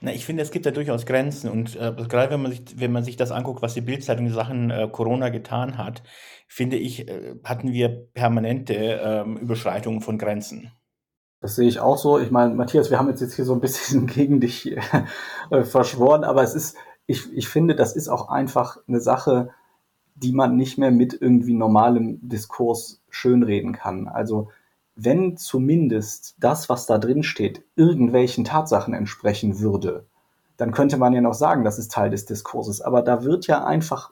Na, 0.00 0.12
ich 0.12 0.24
finde, 0.24 0.44
es 0.44 0.52
gibt 0.52 0.64
da 0.64 0.70
durchaus 0.70 1.06
Grenzen 1.06 1.50
und 1.50 1.74
äh, 1.74 1.92
gerade 2.08 2.30
wenn 2.30 2.42
man 2.42 2.52
sich, 2.52 2.62
wenn 2.76 2.92
man 2.92 3.02
sich 3.02 3.16
das 3.16 3.32
anguckt, 3.32 3.62
was 3.62 3.74
die 3.74 3.80
Bildzeitung 3.80 4.26
in 4.26 4.32
Sachen 4.32 4.70
äh, 4.70 4.88
Corona 4.90 5.28
getan 5.28 5.76
hat, 5.76 6.04
finde 6.46 6.76
ich, 6.76 7.08
äh, 7.08 7.34
hatten 7.42 7.72
wir 7.72 7.88
permanente 8.14 8.74
ähm, 8.74 9.36
Überschreitungen 9.36 10.00
von 10.00 10.16
Grenzen. 10.16 10.70
Das 11.40 11.56
sehe 11.56 11.68
ich 11.68 11.80
auch 11.80 11.98
so. 11.98 12.18
Ich 12.18 12.30
meine, 12.30 12.54
Matthias, 12.54 12.90
wir 12.90 12.98
haben 12.98 13.08
jetzt, 13.08 13.20
jetzt 13.20 13.34
hier 13.34 13.44
so 13.44 13.54
ein 13.54 13.60
bisschen 13.60 14.06
gegen 14.14 14.40
dich 14.40 14.70
äh, 15.50 15.64
verschworen, 15.64 16.22
aber 16.22 16.42
es 16.42 16.54
ist, 16.54 16.76
ich, 17.06 17.32
ich 17.32 17.48
finde, 17.48 17.74
das 17.74 17.96
ist 17.96 18.08
auch 18.08 18.28
einfach 18.28 18.78
eine 18.86 19.00
Sache, 19.00 19.50
die 20.14 20.32
man 20.32 20.56
nicht 20.56 20.78
mehr 20.78 20.92
mit 20.92 21.16
irgendwie 21.20 21.54
normalem 21.54 22.18
Diskurs 22.22 23.02
schönreden 23.10 23.72
kann. 23.72 24.06
Also 24.06 24.50
wenn 24.98 25.36
zumindest 25.36 26.36
das, 26.38 26.68
was 26.68 26.86
da 26.86 26.98
drin 26.98 27.22
steht, 27.22 27.62
irgendwelchen 27.76 28.44
Tatsachen 28.44 28.94
entsprechen 28.94 29.60
würde, 29.60 30.06
dann 30.56 30.72
könnte 30.72 30.96
man 30.96 31.12
ja 31.12 31.20
noch 31.20 31.34
sagen, 31.34 31.64
das 31.64 31.78
ist 31.78 31.92
Teil 31.92 32.10
des 32.10 32.26
Diskurses. 32.26 32.80
Aber 32.80 33.02
da 33.02 33.22
wird 33.22 33.46
ja 33.46 33.64
einfach 33.64 34.10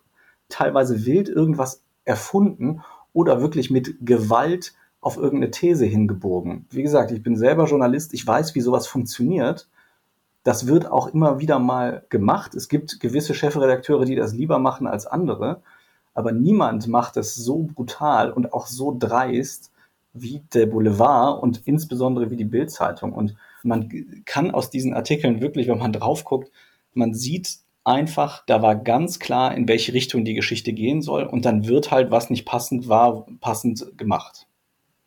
teilweise 0.49 1.05
wild 1.05 1.29
irgendwas 1.29 1.83
erfunden 2.05 2.83
oder 3.13 3.41
wirklich 3.41 3.71
mit 3.71 3.97
Gewalt 4.07 4.75
auf 5.01 5.17
irgendeine 5.17 5.51
These 5.51 5.85
hingebogen. 5.87 6.67
Wie 6.71 6.83
gesagt, 6.83 7.11
ich 7.11 7.23
bin 7.23 7.37
selber 7.37 7.67
Journalist, 7.67 8.15
ich 8.15 8.27
weiß, 8.27 8.55
wie 8.55 8.61
sowas 8.61 8.87
funktioniert 8.87 9.69
das 10.47 10.69
wird 10.69 10.89
auch 10.89 11.09
immer 11.09 11.41
wieder 11.41 11.59
mal 11.59 12.05
gemacht. 12.09 12.55
Es 12.55 12.69
gibt 12.69 13.01
gewisse 13.01 13.35
Chefredakteure, 13.35 14.05
die 14.05 14.15
das 14.15 14.33
lieber 14.33 14.61
machen 14.61 14.87
als 14.87 15.05
andere. 15.05 15.61
Aber 16.15 16.31
niemand 16.31 16.87
macht 16.87 17.17
es 17.17 17.35
so 17.35 17.65
brutal 17.65 18.31
und 18.31 18.53
auch 18.53 18.69
so 18.69 18.95
dreist 18.97 19.73
wie 20.23 20.43
der 20.53 20.67
Boulevard 20.67 21.43
und 21.43 21.63
insbesondere 21.67 22.31
wie 22.31 22.37
die 22.37 22.45
Bildzeitung. 22.45 23.13
Und 23.13 23.37
man 23.63 23.89
kann 24.25 24.51
aus 24.51 24.71
diesen 24.71 24.95
Artikeln 24.95 25.41
wirklich, 25.41 25.69
wenn 25.69 25.79
man 25.79 25.93
drauf 25.93 26.25
guckt, 26.25 26.51
man 26.93 27.15
sieht 27.15 27.59
einfach, 27.85 28.45
da 28.47 28.63
war 28.63 28.77
ganz 28.77 29.19
klar, 29.19 29.55
in 29.55 29.69
welche 29.69 29.93
Richtung 29.93 30.25
die 30.25 30.35
Geschichte 30.35 30.73
gehen 30.73 31.03
soll. 31.03 31.25
Und 31.25 31.45
dann 31.45 31.67
wird 31.67 31.91
halt, 31.91 32.11
was 32.11 32.31
nicht 32.31 32.45
passend 32.45 32.89
war, 32.89 33.27
passend 33.41 33.97
gemacht. 33.97 34.47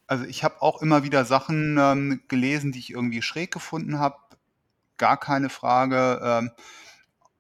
Also 0.08 0.25
ich 0.25 0.44
habe 0.44 0.62
auch 0.62 0.82
immer 0.82 1.04
wieder 1.04 1.25
Sachen 1.25 1.78
ähm, 1.80 2.22
gelesen, 2.28 2.72
die 2.72 2.80
ich 2.80 2.92
irgendwie 2.92 3.22
schräg 3.22 3.51
gefunden 3.51 4.00
habe 4.00 4.16
gar 5.00 5.18
keine 5.18 5.50
Frage. 5.50 6.22
Ähm, 6.24 6.51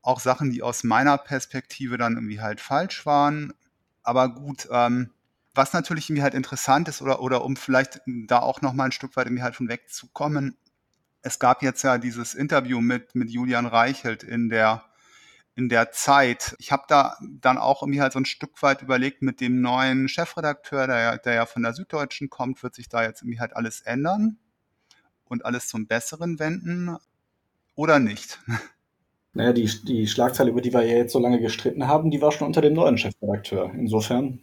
auch 0.01 0.19
Sachen, 0.19 0.49
die 0.49 0.63
aus 0.63 0.83
meiner 0.83 1.19
Perspektive 1.19 1.99
dann 1.99 2.15
irgendwie 2.15 2.41
halt 2.41 2.59
falsch 2.59 3.05
waren. 3.05 3.53
Aber 4.01 4.29
gut, 4.29 4.67
ähm, 4.71 5.11
was 5.59 5.73
natürlich 5.73 6.09
irgendwie 6.09 6.23
halt 6.23 6.35
interessant 6.35 6.87
ist 6.87 7.01
oder, 7.01 7.21
oder 7.21 7.43
um 7.43 7.57
vielleicht 7.57 7.99
da 8.05 8.39
auch 8.39 8.61
noch 8.61 8.71
mal 8.71 8.85
ein 8.85 8.93
Stück 8.93 9.17
weit 9.17 9.27
irgendwie 9.27 9.43
halt 9.43 9.57
von 9.57 9.67
wegzukommen, 9.67 10.57
es 11.21 11.37
gab 11.37 11.61
jetzt 11.63 11.83
ja 11.83 11.97
dieses 11.97 12.33
Interview 12.33 12.79
mit, 12.79 13.13
mit 13.13 13.29
Julian 13.29 13.65
Reichelt 13.65 14.23
in 14.23 14.47
der, 14.47 14.85
in 15.57 15.67
der 15.67 15.91
Zeit. 15.91 16.55
Ich 16.59 16.71
habe 16.71 16.83
da 16.87 17.17
dann 17.41 17.57
auch 17.57 17.83
irgendwie 17.83 17.99
halt 17.99 18.13
so 18.13 18.19
ein 18.19 18.25
Stück 18.25 18.63
weit 18.63 18.81
überlegt, 18.81 19.21
mit 19.21 19.41
dem 19.41 19.59
neuen 19.59 20.07
Chefredakteur, 20.07 20.87
der, 20.87 21.17
der 21.17 21.33
ja 21.33 21.45
von 21.45 21.63
der 21.63 21.73
Süddeutschen 21.73 22.29
kommt, 22.29 22.63
wird 22.63 22.73
sich 22.73 22.87
da 22.87 23.03
jetzt 23.03 23.21
irgendwie 23.21 23.41
halt 23.41 23.53
alles 23.53 23.81
ändern 23.81 24.37
und 25.25 25.43
alles 25.43 25.67
zum 25.67 25.87
Besseren 25.87 26.39
wenden 26.39 26.95
oder 27.75 27.99
nicht? 27.99 28.39
Naja, 29.31 29.53
die, 29.53 29.69
die 29.85 30.07
Schlagzeile, 30.07 30.49
über 30.49 30.59
die 30.59 30.73
wir 30.73 30.81
ja 30.81 30.97
jetzt 30.97 31.13
so 31.13 31.19
lange 31.19 31.39
gestritten 31.39 31.85
haben, 31.85 32.09
die 32.09 32.19
war 32.19 32.31
schon 32.31 32.47
unter 32.47 32.61
dem 32.61 32.73
neuen 32.73 32.97
Chefredakteur. 32.97 33.71
Insofern. 33.75 34.41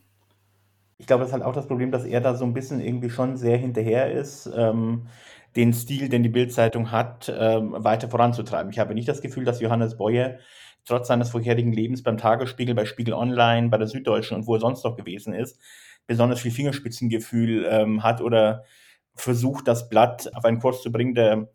Ich 0.98 1.06
glaube, 1.06 1.20
das 1.20 1.28
ist 1.28 1.34
halt 1.34 1.44
auch 1.44 1.54
das 1.54 1.66
Problem, 1.66 1.90
dass 1.90 2.04
er 2.04 2.20
da 2.20 2.34
so 2.34 2.44
ein 2.44 2.54
bisschen 2.54 2.80
irgendwie 2.80 3.10
schon 3.10 3.36
sehr 3.36 3.58
hinterher 3.58 4.10
ist, 4.10 4.50
ähm, 4.54 5.08
den 5.54 5.72
Stil, 5.72 6.08
den 6.08 6.22
die 6.22 6.28
Bildzeitung 6.28 6.90
hat, 6.90 7.32
ähm, 7.34 7.74
weiter 7.78 8.08
voranzutreiben. 8.08 8.70
Ich 8.70 8.78
habe 8.78 8.94
nicht 8.94 9.08
das 9.08 9.20
Gefühl, 9.20 9.44
dass 9.44 9.60
Johannes 9.60 9.96
Boyer 9.96 10.38
trotz 10.84 11.08
seines 11.08 11.30
vorherigen 11.30 11.72
Lebens 11.72 12.02
beim 12.02 12.16
Tagesspiegel, 12.16 12.74
bei 12.74 12.84
Spiegel 12.84 13.14
Online, 13.14 13.68
bei 13.68 13.78
der 13.78 13.88
Süddeutschen 13.88 14.36
und 14.36 14.46
wo 14.46 14.54
er 14.54 14.60
sonst 14.60 14.84
noch 14.84 14.96
gewesen 14.96 15.34
ist, 15.34 15.58
besonders 16.06 16.40
viel 16.40 16.52
Fingerspitzengefühl 16.52 17.66
ähm, 17.68 18.02
hat 18.02 18.20
oder 18.20 18.64
versucht, 19.14 19.66
das 19.66 19.88
Blatt 19.88 20.30
auf 20.34 20.44
einen 20.44 20.60
Kurs 20.60 20.82
zu 20.82 20.92
bringen, 20.92 21.14
der, 21.14 21.48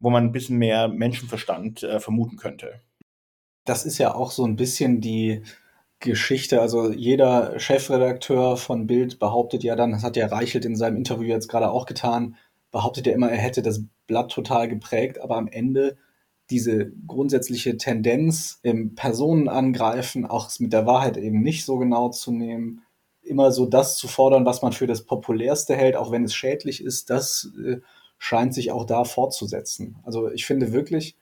wo 0.00 0.10
man 0.10 0.24
ein 0.24 0.32
bisschen 0.32 0.58
mehr 0.58 0.88
Menschenverstand 0.88 1.82
äh, 1.82 2.00
vermuten 2.00 2.36
könnte. 2.36 2.80
Das 3.64 3.86
ist 3.86 3.98
ja 3.98 4.14
auch 4.14 4.30
so 4.30 4.44
ein 4.44 4.56
bisschen 4.56 5.00
die 5.00 5.42
Geschichte. 6.04 6.60
Also 6.60 6.92
jeder 6.92 7.58
Chefredakteur 7.58 8.56
von 8.56 8.86
Bild 8.86 9.18
behauptet 9.18 9.64
ja 9.64 9.74
dann, 9.74 9.90
das 9.90 10.02
hat 10.02 10.16
ja 10.16 10.26
Reichelt 10.26 10.64
in 10.64 10.76
seinem 10.76 10.96
Interview 10.96 11.28
jetzt 11.28 11.48
gerade 11.48 11.70
auch 11.70 11.86
getan, 11.86 12.36
behauptet 12.70 13.06
ja 13.06 13.12
immer, 13.12 13.30
er 13.30 13.38
hätte 13.38 13.62
das 13.62 13.82
Blatt 14.06 14.30
total 14.30 14.68
geprägt, 14.68 15.20
aber 15.20 15.36
am 15.36 15.48
Ende 15.48 15.96
diese 16.50 16.92
grundsätzliche 17.06 17.76
Tendenz 17.78 18.58
im 18.62 18.94
Personenangreifen, 18.94 20.26
auch 20.26 20.50
mit 20.58 20.72
der 20.72 20.86
Wahrheit 20.86 21.16
eben 21.16 21.40
nicht 21.42 21.64
so 21.64 21.78
genau 21.78 22.10
zu 22.10 22.32
nehmen, 22.32 22.82
immer 23.22 23.50
so 23.50 23.64
das 23.64 23.96
zu 23.96 24.06
fordern, 24.06 24.44
was 24.44 24.60
man 24.60 24.72
für 24.72 24.86
das 24.86 25.02
Populärste 25.02 25.74
hält, 25.74 25.96
auch 25.96 26.10
wenn 26.10 26.24
es 26.24 26.34
schädlich 26.34 26.82
ist, 26.84 27.08
das 27.08 27.50
äh, 27.64 27.78
scheint 28.18 28.54
sich 28.54 28.70
auch 28.70 28.84
da 28.84 29.04
fortzusetzen. 29.04 29.96
Also 30.02 30.30
ich 30.30 30.44
finde 30.44 30.72
wirklich 30.72 31.16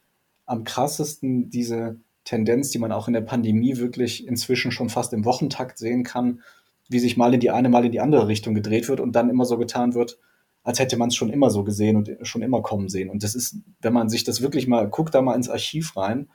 am 0.44 0.64
krassesten 0.64 1.50
diese 1.50 1.96
Tendenz, 2.24 2.70
die 2.70 2.78
man 2.78 2.92
auch 2.92 3.08
in 3.08 3.14
der 3.14 3.20
Pandemie 3.20 3.78
wirklich 3.78 4.26
inzwischen 4.26 4.70
schon 4.70 4.88
fast 4.88 5.12
im 5.12 5.24
Wochentakt 5.24 5.78
sehen 5.78 6.04
kann, 6.04 6.40
wie 6.88 6.98
sich 6.98 7.16
mal 7.16 7.34
in 7.34 7.40
die 7.40 7.50
eine, 7.50 7.68
mal 7.68 7.84
in 7.84 7.92
die 7.92 8.00
andere 8.00 8.28
Richtung 8.28 8.54
gedreht 8.54 8.88
wird 8.88 9.00
und 9.00 9.12
dann 9.12 9.30
immer 9.30 9.44
so 9.44 9.58
getan 9.58 9.94
wird, 9.94 10.18
als 10.62 10.78
hätte 10.78 10.96
man 10.96 11.08
es 11.08 11.16
schon 11.16 11.30
immer 11.30 11.50
so 11.50 11.64
gesehen 11.64 11.96
und 11.96 12.10
schon 12.22 12.42
immer 12.42 12.62
kommen 12.62 12.88
sehen. 12.88 13.10
Und 13.10 13.22
das 13.22 13.34
ist, 13.34 13.56
wenn 13.80 13.92
man 13.92 14.08
sich 14.08 14.24
das 14.24 14.42
wirklich 14.42 14.68
mal, 14.68 14.88
guckt 14.88 15.14
da 15.14 15.22
mal 15.22 15.34
ins 15.34 15.48
Archiv 15.48 15.96
rein, 15.96 16.28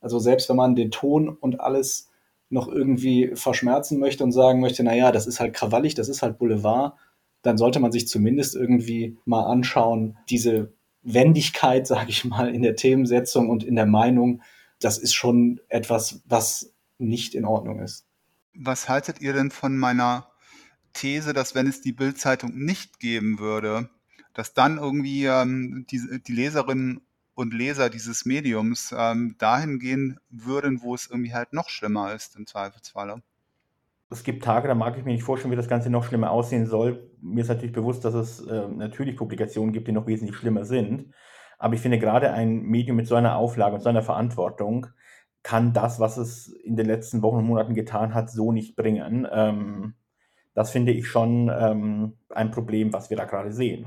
also 0.00 0.18
selbst 0.18 0.48
wenn 0.48 0.56
man 0.56 0.76
den 0.76 0.90
Ton 0.90 1.28
und 1.28 1.60
alles 1.60 2.10
noch 2.48 2.68
irgendwie 2.68 3.32
verschmerzen 3.34 3.98
möchte 3.98 4.22
und 4.22 4.30
sagen 4.30 4.60
möchte, 4.60 4.84
naja, 4.84 5.10
das 5.10 5.26
ist 5.26 5.40
halt 5.40 5.54
krawallig, 5.54 5.94
das 5.94 6.08
ist 6.08 6.22
halt 6.22 6.38
Boulevard, 6.38 6.94
dann 7.42 7.58
sollte 7.58 7.80
man 7.80 7.92
sich 7.92 8.06
zumindest 8.06 8.54
irgendwie 8.54 9.16
mal 9.24 9.44
anschauen, 9.44 10.16
diese 10.30 10.72
Wendigkeit, 11.02 11.86
sage 11.88 12.10
ich 12.10 12.24
mal, 12.24 12.54
in 12.54 12.62
der 12.62 12.76
Themensetzung 12.76 13.50
und 13.50 13.64
in 13.64 13.74
der 13.74 13.86
Meinung, 13.86 14.42
das 14.80 14.98
ist 14.98 15.14
schon 15.14 15.60
etwas, 15.68 16.22
was 16.26 16.74
nicht 16.98 17.34
in 17.34 17.44
Ordnung 17.44 17.80
ist. 17.80 18.06
Was 18.54 18.88
haltet 18.88 19.20
ihr 19.20 19.32
denn 19.32 19.50
von 19.50 19.76
meiner 19.76 20.28
These, 20.92 21.32
dass 21.32 21.54
wenn 21.54 21.66
es 21.66 21.82
die 21.82 21.92
Bildzeitung 21.92 22.52
nicht 22.54 23.00
geben 23.00 23.38
würde, 23.38 23.90
dass 24.32 24.54
dann 24.54 24.78
irgendwie 24.78 25.26
ähm, 25.26 25.86
die, 25.90 26.20
die 26.26 26.32
Leserinnen 26.32 27.00
und 27.34 27.52
Leser 27.52 27.90
dieses 27.90 28.24
Mediums 28.24 28.94
ähm, 28.96 29.36
dahin 29.38 29.78
gehen 29.78 30.18
würden, 30.30 30.82
wo 30.82 30.94
es 30.94 31.06
irgendwie 31.06 31.34
halt 31.34 31.52
noch 31.52 31.68
schlimmer 31.68 32.14
ist 32.14 32.36
im 32.36 32.46
Zweifelsfalle. 32.46 33.22
Es 34.08 34.22
gibt 34.22 34.44
Tage, 34.44 34.68
da 34.68 34.74
mag 34.74 34.96
ich 34.96 35.04
mir 35.04 35.12
nicht 35.12 35.24
vorstellen, 35.24 35.52
wie 35.52 35.56
das 35.56 35.68
Ganze 35.68 35.90
noch 35.90 36.04
schlimmer 36.04 36.30
aussehen 36.30 36.66
soll. 36.66 37.10
Mir 37.20 37.42
ist 37.42 37.48
natürlich 37.48 37.74
bewusst, 37.74 38.04
dass 38.04 38.14
es 38.14 38.40
äh, 38.40 38.68
natürlich 38.68 39.16
Publikationen 39.16 39.72
gibt, 39.72 39.88
die 39.88 39.92
noch 39.92 40.06
wesentlich 40.06 40.36
schlimmer 40.36 40.64
sind. 40.64 41.12
Aber 41.58 41.74
ich 41.74 41.80
finde, 41.80 41.98
gerade 41.98 42.32
ein 42.32 42.62
Medium 42.62 42.96
mit 42.96 43.06
so 43.06 43.14
einer 43.14 43.36
Auflage 43.36 43.76
und 43.76 43.80
so 43.82 43.88
einer 43.88 44.02
Verantwortung 44.02 44.88
kann 45.42 45.72
das, 45.72 46.00
was 46.00 46.16
es 46.16 46.48
in 46.48 46.76
den 46.76 46.86
letzten 46.86 47.22
Wochen 47.22 47.36
und 47.36 47.46
Monaten 47.46 47.74
getan 47.74 48.14
hat, 48.14 48.30
so 48.30 48.52
nicht 48.52 48.74
bringen. 48.76 49.26
Ähm, 49.30 49.94
das 50.54 50.70
finde 50.70 50.92
ich 50.92 51.06
schon 51.06 51.50
ähm, 51.56 52.14
ein 52.30 52.50
Problem, 52.50 52.92
was 52.92 53.10
wir 53.10 53.16
da 53.16 53.26
gerade 53.26 53.52
sehen. 53.52 53.86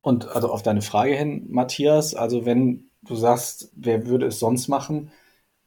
Und 0.00 0.28
also 0.28 0.50
auf 0.50 0.62
deine 0.62 0.82
Frage 0.82 1.14
hin, 1.14 1.46
Matthias, 1.48 2.14
also 2.14 2.46
wenn 2.46 2.90
du 3.02 3.14
sagst, 3.14 3.70
wer 3.76 4.06
würde 4.06 4.26
es 4.26 4.38
sonst 4.38 4.68
machen? 4.68 5.12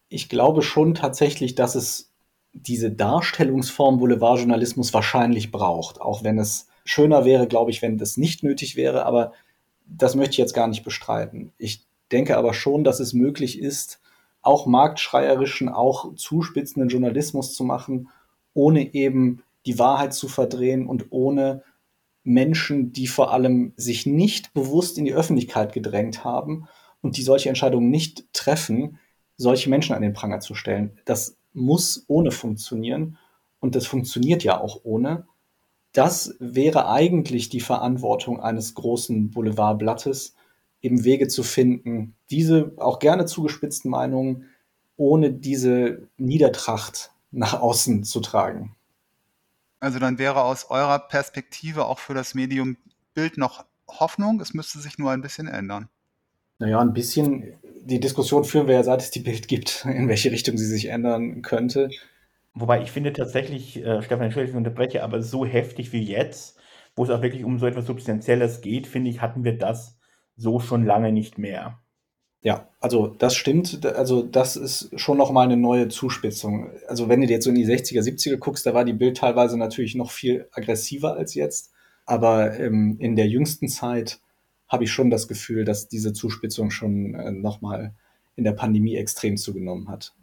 Ich 0.10 0.30
glaube 0.30 0.62
schon 0.62 0.96
tatsächlich, 0.96 1.56
dass 1.56 1.76
es 1.76 2.14
diese 2.52 2.92
Darstellungsform 2.92 4.00
Boulevardjournalismus 4.00 4.94
wahrscheinlich 4.94 5.52
braucht, 5.52 6.02
auch 6.02 6.24
wenn 6.24 6.38
es 6.38 6.68
schöner 6.86 7.26
wäre, 7.26 7.48
glaube 7.48 7.72
ich, 7.72 7.82
wenn 7.82 7.98
das 7.98 8.18
nicht 8.18 8.44
nötig 8.44 8.76
wäre, 8.76 9.06
aber 9.06 9.34
das 9.86 10.16
möchte 10.16 10.32
ich 10.32 10.38
jetzt 10.38 10.54
gar 10.54 10.68
nicht 10.68 10.84
bestreiten. 10.84 11.54
Ich 11.58 11.86
denke 12.12 12.38
aber 12.38 12.54
schon, 12.54 12.84
dass 12.84 13.00
es 13.00 13.14
möglich 13.14 13.60
ist, 13.60 14.00
auch 14.42 14.66
marktschreierischen, 14.66 15.70
auch 15.70 16.16
zuspitzenden 16.16 16.90
Journalismus 16.90 17.54
zu 17.54 17.64
machen, 17.64 18.10
ohne 18.54 18.94
eben 18.94 19.44
die 19.66 19.80
Wahrheit 19.80 20.14
zu 20.14 20.28
verdrehen 20.28 20.86
und 20.86 21.08
ohne 21.12 21.64
Menschen, 22.24 22.92
die 22.92 23.08
vor 23.08 23.34
allem 23.34 23.74
sich 23.76 24.06
nicht 24.06 24.54
bewusst 24.54 24.98
in 24.98 25.06
die 25.06 25.14
Öffentlichkeit 25.14 25.74
gedrängt 25.74 26.24
haben 26.24 26.68
und 27.02 27.18
die 27.18 27.24
solche 27.24 27.50
Entscheidungen 27.50 27.90
nicht 27.90 28.26
treffen, 28.34 29.00
solche 29.38 29.70
Menschen 29.70 29.96
an 29.96 30.02
den 30.02 30.14
Pranger 30.14 30.40
zu 30.40 30.56
stellen. 30.56 31.00
Das 31.06 31.38
muss 31.54 32.06
ohne 32.08 32.32
funktionieren 32.32 33.18
und 33.60 33.76
das 33.76 33.86
funktioniert 33.86 34.44
ja 34.44 34.60
auch 34.60 34.82
ohne. 34.84 35.28
Das 35.94 36.36
wäre 36.40 36.90
eigentlich 36.90 37.50
die 37.50 37.60
Verantwortung 37.60 38.40
eines 38.40 38.74
großen 38.74 39.30
Boulevardblattes, 39.30 40.36
eben 40.82 41.04
Wege 41.04 41.28
zu 41.28 41.44
finden, 41.44 42.16
diese 42.30 42.74
auch 42.78 43.00
gerne 43.00 43.26
zugespitzten 43.26 43.90
Meinungen 43.90 44.50
ohne 44.98 45.32
diese 45.32 46.08
Niedertracht 46.18 47.12
nach 47.32 47.60
außen 47.60 48.04
zu 48.04 48.20
tragen. 48.20 48.76
Also 49.80 50.00
dann 50.00 50.18
wäre 50.18 50.44
aus 50.44 50.70
eurer 50.70 51.00
Perspektive 51.00 51.86
auch 51.86 52.00
für 52.00 52.14
das 52.14 52.36
Medium 52.36 52.78
Bild 53.14 53.38
noch 53.38 53.66
Hoffnung, 53.88 54.40
es 54.40 54.54
müsste 54.54 54.80
sich 54.80 54.98
nur 54.98 55.12
ein 55.12 55.22
bisschen 55.22 55.48
ändern. 55.48 55.90
Naja, 56.60 56.80
ein 56.80 56.94
bisschen. 56.94 57.54
Die 57.86 58.00
Diskussion 58.00 58.46
führen 58.46 58.68
wir 58.68 58.76
ja, 58.76 58.84
seit 58.84 59.02
es 59.02 59.12
die 59.12 59.20
Bild 59.20 59.50
gibt, 59.50 59.86
in 59.86 60.08
welche 60.08 60.32
Richtung 60.32 60.58
sie 60.58 60.66
sich 60.66 60.86
ändern 60.86 61.42
könnte. 61.42 61.90
Wobei 62.56 62.82
ich 62.84 62.92
finde 62.92 63.14
tatsächlich, 63.14 63.84
äh, 63.84 64.02
Stefan, 64.02 64.26
entschuldige, 64.26 64.52
ich 64.52 64.58
unterbreche, 64.58 65.04
aber 65.04 65.22
so 65.22 65.46
heftig 65.46 65.92
wie 65.92 66.04
jetzt, 66.04 66.60
wo 66.96 67.04
es 67.04 67.10
auch 67.10 67.22
wirklich 67.22 67.44
um 67.44 67.58
so 67.58 67.66
etwas 67.66 67.86
Substanzielles 67.88 68.62
geht, 68.62 68.86
finde 68.88 69.10
ich, 69.10 69.22
hatten 69.22 69.44
wir 69.44 69.58
das 69.58 69.98
so 70.36 70.60
schon 70.60 70.86
lange 70.86 71.12
nicht 71.12 71.38
mehr. 71.38 71.80
Ja, 72.42 72.68
also 72.82 73.08
das 73.08 73.36
stimmt. 73.36 73.86
Also 73.86 74.22
das 74.22 74.58
ist 74.58 75.00
schon 75.00 75.18
nochmal 75.18 75.46
eine 75.46 75.56
neue 75.58 75.88
Zuspitzung. 75.88 76.72
Also 76.88 77.08
wenn 77.08 77.22
du 77.22 77.28
jetzt 77.28 77.46
so 77.46 77.50
in 77.50 77.56
die 77.56 77.66
60er, 77.66 78.02
70er 78.02 78.38
guckst, 78.38 78.66
da 78.66 78.74
war 78.74 78.84
die 78.84 78.94
Bild 78.94 79.18
teilweise 79.18 79.58
natürlich 79.58 79.96
noch 79.96 80.12
viel 80.12 80.48
aggressiver 80.52 81.16
als 81.16 81.36
jetzt. 81.36 81.72
Aber 82.06 82.60
ähm, 82.60 82.98
in 83.00 83.16
der 83.16 83.28
jüngsten 83.28 83.70
Zeit 83.70 84.20
habe 84.68 84.84
ich 84.84 84.92
schon 84.92 85.10
das 85.10 85.30
Gefühl, 85.30 85.64
dass 85.64 85.88
diese 85.88 86.12
Zuspitzung 86.12 86.70
schon 86.70 87.16
äh, 87.16 87.32
nochmal 87.32 87.96
in 88.36 88.44
der 88.44 88.52
Pandemie 88.52 88.96
extrem 88.96 89.38
zugenommen 89.38 89.88
hat. 89.88 90.14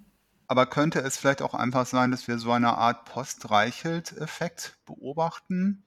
Aber 0.51 0.67
könnte 0.67 0.99
es 0.99 1.17
vielleicht 1.17 1.43
auch 1.43 1.55
einfach 1.55 1.87
sein, 1.87 2.11
dass 2.11 2.27
wir 2.27 2.37
so 2.39 2.51
eine 2.51 2.77
Art 2.77 3.05
Postreichelt-Effekt 3.05 4.79
beobachten? 4.85 5.85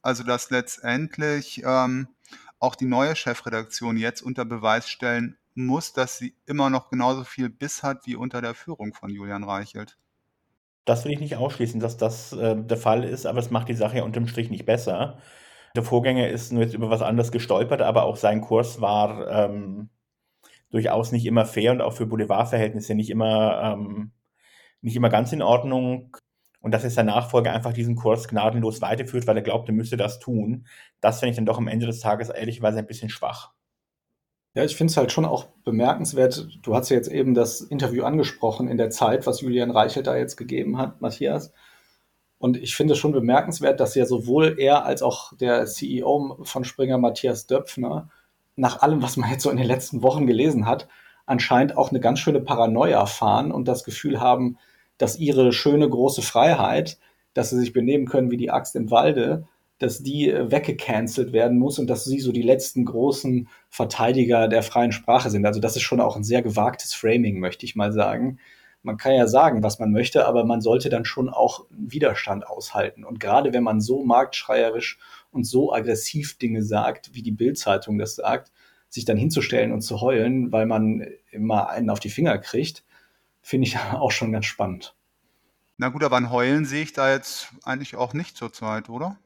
Also 0.00 0.24
dass 0.24 0.48
letztendlich 0.48 1.62
ähm, 1.62 2.08
auch 2.58 2.74
die 2.74 2.86
neue 2.86 3.14
Chefredaktion 3.14 3.98
jetzt 3.98 4.22
unter 4.22 4.46
Beweis 4.46 4.88
stellen 4.88 5.36
muss, 5.54 5.92
dass 5.92 6.16
sie 6.16 6.34
immer 6.46 6.70
noch 6.70 6.88
genauso 6.88 7.24
viel 7.24 7.50
Biss 7.50 7.82
hat 7.82 8.06
wie 8.06 8.16
unter 8.16 8.40
der 8.40 8.54
Führung 8.54 8.94
von 8.94 9.10
Julian 9.10 9.44
Reichelt. 9.44 9.98
Das 10.86 11.04
will 11.04 11.12
ich 11.12 11.20
nicht 11.20 11.36
ausschließen, 11.36 11.78
dass 11.78 11.98
das 11.98 12.32
äh, 12.32 12.56
der 12.56 12.78
Fall 12.78 13.04
ist, 13.04 13.26
aber 13.26 13.40
es 13.40 13.50
macht 13.50 13.68
die 13.68 13.74
Sache 13.74 13.98
ja 13.98 14.04
unterm 14.04 14.26
Strich 14.26 14.48
nicht 14.48 14.64
besser. 14.64 15.18
Der 15.76 15.82
Vorgänger 15.82 16.30
ist 16.30 16.50
nur 16.50 16.62
jetzt 16.62 16.72
über 16.72 16.88
was 16.88 17.02
anderes 17.02 17.30
gestolpert, 17.30 17.82
aber 17.82 18.04
auch 18.04 18.16
sein 18.16 18.40
Kurs 18.40 18.80
war 18.80 19.28
ähm, 19.28 19.90
durchaus 20.72 21.12
nicht 21.12 21.26
immer 21.26 21.44
fair 21.44 21.70
und 21.72 21.80
auch 21.80 21.92
für 21.92 22.06
Boulevardverhältnisse 22.06 22.94
nicht 22.94 23.10
immer, 23.10 23.62
ähm, 23.62 24.10
nicht 24.80 24.96
immer 24.96 25.10
ganz 25.10 25.32
in 25.32 25.42
Ordnung. 25.42 26.16
Und 26.60 26.72
dass 26.72 26.84
jetzt 26.84 26.94
sein 26.94 27.06
Nachfolger 27.06 27.52
einfach 27.52 27.72
diesen 27.72 27.96
Kurs 27.96 28.28
gnadenlos 28.28 28.80
weiterführt, 28.80 29.26
weil 29.26 29.36
er 29.36 29.42
glaubt, 29.42 29.68
er 29.68 29.74
müsste 29.74 29.96
das 29.96 30.20
tun, 30.20 30.66
das 31.00 31.18
finde 31.18 31.30
ich 31.30 31.36
dann 31.36 31.46
doch 31.46 31.58
am 31.58 31.68
Ende 31.68 31.86
des 31.86 32.00
Tages 32.00 32.28
ehrlicherweise 32.28 32.78
ein 32.78 32.86
bisschen 32.86 33.08
schwach. 33.08 33.52
Ja, 34.54 34.64
ich 34.64 34.76
finde 34.76 34.90
es 34.90 34.96
halt 34.96 35.10
schon 35.12 35.24
auch 35.24 35.46
bemerkenswert. 35.64 36.46
Du 36.62 36.74
hast 36.74 36.90
ja 36.90 36.96
jetzt 36.96 37.08
eben 37.08 37.34
das 37.34 37.62
Interview 37.62 38.04
angesprochen 38.04 38.68
in 38.68 38.76
der 38.76 38.90
Zeit, 38.90 39.26
was 39.26 39.40
Julian 39.40 39.70
Reichelt 39.70 40.06
da 40.06 40.16
jetzt 40.16 40.36
gegeben 40.36 40.78
hat, 40.78 41.00
Matthias. 41.00 41.52
Und 42.38 42.56
ich 42.56 42.74
finde 42.76 42.92
es 42.92 42.98
schon 42.98 43.12
bemerkenswert, 43.12 43.80
dass 43.80 43.94
ja 43.94 44.04
sowohl 44.04 44.56
er 44.58 44.84
als 44.84 45.02
auch 45.02 45.32
der 45.36 45.64
CEO 45.66 46.40
von 46.42 46.64
Springer, 46.64 46.98
Matthias 46.98 47.46
Döpfner, 47.46 48.10
nach 48.56 48.82
allem, 48.82 49.02
was 49.02 49.16
man 49.16 49.30
jetzt 49.30 49.42
so 49.42 49.50
in 49.50 49.56
den 49.56 49.66
letzten 49.66 50.02
Wochen 50.02 50.26
gelesen 50.26 50.66
hat, 50.66 50.88
anscheinend 51.26 51.76
auch 51.76 51.90
eine 51.90 52.00
ganz 52.00 52.18
schöne 52.18 52.40
Paranoia 52.40 53.06
fahren 53.06 53.52
und 53.52 53.66
das 53.66 53.84
Gefühl 53.84 54.20
haben, 54.20 54.58
dass 54.98 55.18
ihre 55.18 55.52
schöne 55.52 55.88
große 55.88 56.22
Freiheit, 56.22 56.98
dass 57.34 57.50
sie 57.50 57.58
sich 57.58 57.72
benehmen 57.72 58.06
können 58.06 58.30
wie 58.30 58.36
die 58.36 58.50
Axt 58.50 58.76
im 58.76 58.90
Walde, 58.90 59.46
dass 59.78 60.02
die 60.02 60.30
äh, 60.30 60.50
weggecancelt 60.50 61.32
werden 61.32 61.58
muss 61.58 61.78
und 61.78 61.88
dass 61.88 62.04
sie 62.04 62.20
so 62.20 62.32
die 62.32 62.42
letzten 62.42 62.84
großen 62.84 63.48
Verteidiger 63.68 64.48
der 64.48 64.62
freien 64.62 64.92
Sprache 64.92 65.30
sind. 65.30 65.44
Also 65.44 65.60
das 65.60 65.76
ist 65.76 65.82
schon 65.82 66.00
auch 66.00 66.16
ein 66.16 66.24
sehr 66.24 66.42
gewagtes 66.42 66.94
Framing, 66.94 67.40
möchte 67.40 67.66
ich 67.66 67.74
mal 67.74 67.92
sagen. 67.92 68.38
Man 68.84 68.96
kann 68.96 69.14
ja 69.14 69.26
sagen, 69.26 69.62
was 69.62 69.78
man 69.78 69.92
möchte, 69.92 70.26
aber 70.26 70.44
man 70.44 70.60
sollte 70.60 70.88
dann 70.88 71.04
schon 71.04 71.28
auch 71.28 71.66
Widerstand 71.70 72.46
aushalten. 72.46 73.04
Und 73.04 73.20
gerade 73.20 73.52
wenn 73.52 73.62
man 73.62 73.80
so 73.80 74.04
marktschreierisch 74.04 74.98
und 75.32 75.44
so 75.44 75.72
aggressiv 75.72 76.38
Dinge 76.38 76.62
sagt, 76.62 77.14
wie 77.14 77.22
die 77.22 77.32
Bildzeitung 77.32 77.98
das 77.98 78.14
sagt, 78.14 78.52
sich 78.88 79.04
dann 79.04 79.16
hinzustellen 79.16 79.72
und 79.72 79.80
zu 79.80 80.00
heulen, 80.00 80.52
weil 80.52 80.66
man 80.66 81.06
immer 81.30 81.70
einen 81.70 81.90
auf 81.90 81.98
die 81.98 82.10
Finger 82.10 82.38
kriegt, 82.38 82.84
finde 83.40 83.66
ich 83.66 83.78
auch 83.92 84.12
schon 84.12 84.32
ganz 84.32 84.46
spannend. 84.46 84.94
Na 85.78 85.88
gut, 85.88 86.04
aber 86.04 86.16
ein 86.16 86.30
Heulen 86.30 86.64
sehe 86.64 86.82
ich 86.82 86.92
da 86.92 87.12
jetzt 87.12 87.48
eigentlich 87.64 87.96
auch 87.96 88.14
nicht 88.14 88.36
zurzeit, 88.36 88.88
oder? 88.88 89.18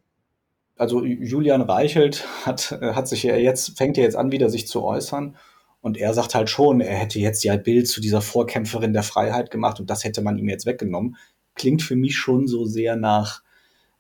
also 0.77 1.05
Julian 1.05 1.63
Reichelt 1.63 2.27
hat, 2.45 2.73
äh, 2.73 2.93
hat 2.93 3.09
sich 3.09 3.23
ja 3.23 3.37
jetzt, 3.37 3.77
fängt 3.77 3.97
ja 3.97 4.03
jetzt 4.03 4.17
an, 4.17 4.33
wieder 4.33 4.51
sich 4.51 4.67
zu 4.67 4.85
äußern. 4.85 5.37
Und 5.81 5.97
er 5.97 6.15
sagt 6.15 6.35
halt 6.35 6.51
schon, 6.51 6.81
er 6.81 6.97
hätte 6.97 7.19
jetzt 7.21 7.45
ja 7.45 7.57
Bild 7.57 7.87
zu 7.87 8.01
dieser 8.01 8.21
Vorkämpferin 8.21 8.93
der 8.93 9.05
Freiheit 9.05 9.51
gemacht 9.51 9.79
und 9.79 9.89
das 9.89 10.05
hätte 10.05 10.21
man 10.21 10.37
ihm 10.37 10.49
jetzt 10.49 10.67
weggenommen. 10.67 11.17
Klingt 11.55 11.83
für 11.83 11.97
mich 11.97 12.17
schon 12.17 12.49
so 12.49 12.65
sehr 12.65 12.97
nach, 12.97 13.43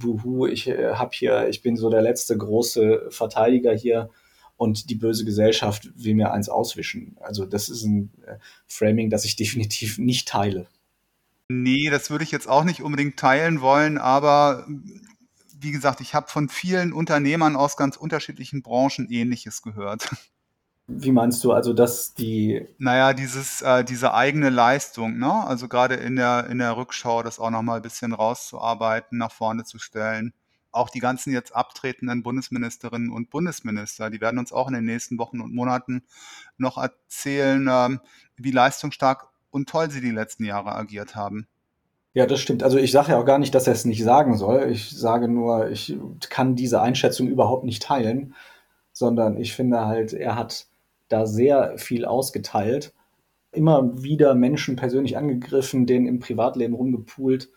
wuhu, 0.00 0.46
ich 0.46 0.68
äh, 0.68 0.94
hab 0.94 1.14
hier, 1.14 1.48
ich 1.48 1.62
bin 1.62 1.76
so 1.76 1.90
der 1.90 2.02
letzte 2.02 2.36
große 2.36 3.06
Verteidiger 3.10 3.74
hier 3.74 4.10
und 4.56 4.90
die 4.90 4.94
böse 4.94 5.24
Gesellschaft 5.24 5.90
will 5.94 6.14
mir 6.14 6.32
eins 6.32 6.48
auswischen. 6.48 7.16
Also 7.20 7.44
das 7.44 7.68
ist 7.68 7.84
ein 7.84 8.12
äh, 8.26 8.36
Framing, 8.66 9.10
das 9.10 9.24
ich 9.24 9.36
definitiv 9.36 9.98
nicht 9.98 10.28
teile. 10.28 10.66
Nee, 11.48 11.90
das 11.90 12.10
würde 12.10 12.24
ich 12.24 12.32
jetzt 12.32 12.48
auch 12.48 12.64
nicht 12.64 12.82
unbedingt 12.82 13.18
teilen 13.18 13.60
wollen, 13.60 13.98
aber 13.98 14.66
wie 15.58 15.70
gesagt, 15.70 16.00
ich 16.00 16.14
habe 16.14 16.28
von 16.28 16.48
vielen 16.48 16.92
Unternehmern 16.92 17.56
aus 17.56 17.76
ganz 17.76 17.96
unterschiedlichen 17.96 18.62
Branchen 18.62 19.08
Ähnliches 19.10 19.62
gehört. 19.62 20.10
Wie 20.88 21.10
meinst 21.10 21.42
du 21.42 21.52
also, 21.52 21.72
dass 21.72 22.14
die. 22.14 22.64
Naja, 22.78 23.12
dieses, 23.12 23.60
äh, 23.60 23.84
diese 23.84 24.14
eigene 24.14 24.50
Leistung, 24.50 25.18
ne? 25.18 25.32
Also 25.44 25.66
gerade 25.66 25.94
in 25.94 26.14
der, 26.14 26.46
in 26.48 26.58
der 26.58 26.76
Rückschau, 26.76 27.24
das 27.24 27.40
auch 27.40 27.50
nochmal 27.50 27.80
ein 27.80 27.82
bisschen 27.82 28.12
rauszuarbeiten, 28.12 29.18
nach 29.18 29.32
vorne 29.32 29.64
zu 29.64 29.78
stellen. 29.78 30.32
Auch 30.70 30.88
die 30.88 31.00
ganzen 31.00 31.32
jetzt 31.32 31.56
abtretenden 31.56 32.22
Bundesministerinnen 32.22 33.10
und 33.10 33.30
Bundesminister, 33.30 34.10
die 34.10 34.20
werden 34.20 34.38
uns 34.38 34.52
auch 34.52 34.68
in 34.68 34.74
den 34.74 34.84
nächsten 34.84 35.18
Wochen 35.18 35.40
und 35.40 35.54
Monaten 35.54 36.04
noch 36.56 36.78
erzählen, 36.78 37.66
ähm, 37.68 38.00
wie 38.36 38.52
leistungsstark 38.52 39.28
und 39.50 39.68
toll 39.68 39.90
sie 39.90 40.00
die 40.00 40.10
letzten 40.10 40.44
Jahre 40.44 40.74
agiert 40.76 41.16
haben. 41.16 41.48
Ja, 42.14 42.26
das 42.26 42.40
stimmt. 42.40 42.62
Also 42.62 42.78
ich 42.78 42.92
sage 42.92 43.10
ja 43.10 43.18
auch 43.18 43.24
gar 43.24 43.38
nicht, 43.38 43.54
dass 43.54 43.66
er 43.66 43.72
es 43.72 43.84
nicht 43.84 44.04
sagen 44.04 44.36
soll. 44.36 44.70
Ich 44.70 44.90
sage 44.90 45.28
nur, 45.28 45.68
ich 45.68 45.98
kann 46.30 46.54
diese 46.54 46.80
Einschätzung 46.80 47.26
überhaupt 47.26 47.64
nicht 47.64 47.82
teilen, 47.82 48.34
sondern 48.92 49.36
ich 49.36 49.52
finde 49.52 49.84
halt, 49.84 50.12
er 50.12 50.36
hat 50.36 50.66
da 51.08 51.26
sehr 51.26 51.78
viel 51.78 52.04
ausgeteilt, 52.04 52.92
immer 53.52 54.02
wieder 54.02 54.34
Menschen 54.34 54.76
persönlich 54.76 55.16
angegriffen, 55.16 55.86
denen 55.86 56.06
im 56.06 56.20
Privatleben 56.20 56.74
rumgepult 56.74 57.50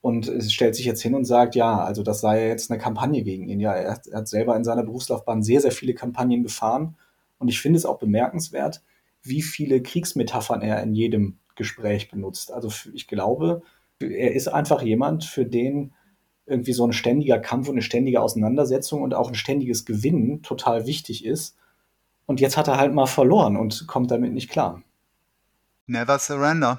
und 0.00 0.28
es 0.28 0.52
stellt 0.52 0.74
sich 0.74 0.86
jetzt 0.86 1.02
hin 1.02 1.14
und 1.14 1.24
sagt, 1.24 1.54
ja, 1.54 1.78
also 1.82 2.02
das 2.02 2.20
sei 2.20 2.48
jetzt 2.48 2.70
eine 2.70 2.80
Kampagne 2.80 3.22
gegen 3.22 3.48
ihn. 3.48 3.60
Ja, 3.60 3.72
er, 3.74 4.00
er 4.10 4.18
hat 4.18 4.28
selber 4.28 4.56
in 4.56 4.64
seiner 4.64 4.84
Berufslaufbahn 4.84 5.42
sehr, 5.42 5.60
sehr 5.60 5.72
viele 5.72 5.94
Kampagnen 5.94 6.42
gefahren 6.42 6.96
und 7.38 7.48
ich 7.48 7.60
finde 7.60 7.78
es 7.78 7.86
auch 7.86 7.98
bemerkenswert, 7.98 8.82
wie 9.22 9.42
viele 9.42 9.82
Kriegsmetaphern 9.82 10.62
er 10.62 10.82
in 10.82 10.94
jedem 10.94 11.38
Gespräch 11.56 12.10
benutzt. 12.10 12.52
Also 12.52 12.70
ich 12.94 13.08
glaube, 13.08 13.62
er 14.00 14.34
ist 14.34 14.48
einfach 14.48 14.82
jemand, 14.82 15.24
für 15.24 15.44
den 15.44 15.92
irgendwie 16.46 16.72
so 16.72 16.86
ein 16.86 16.92
ständiger 16.92 17.38
Kampf 17.38 17.68
und 17.68 17.74
eine 17.74 17.82
ständige 17.82 18.22
Auseinandersetzung 18.22 19.02
und 19.02 19.14
auch 19.14 19.28
ein 19.28 19.34
ständiges 19.34 19.84
Gewinnen 19.84 20.42
total 20.42 20.86
wichtig 20.86 21.24
ist. 21.26 21.57
Und 22.28 22.40
jetzt 22.40 22.58
hat 22.58 22.68
er 22.68 22.76
halt 22.76 22.92
mal 22.92 23.06
verloren 23.06 23.56
und 23.56 23.86
kommt 23.86 24.10
damit 24.10 24.34
nicht 24.34 24.50
klar. 24.50 24.82
Never 25.86 26.18
surrender. 26.18 26.78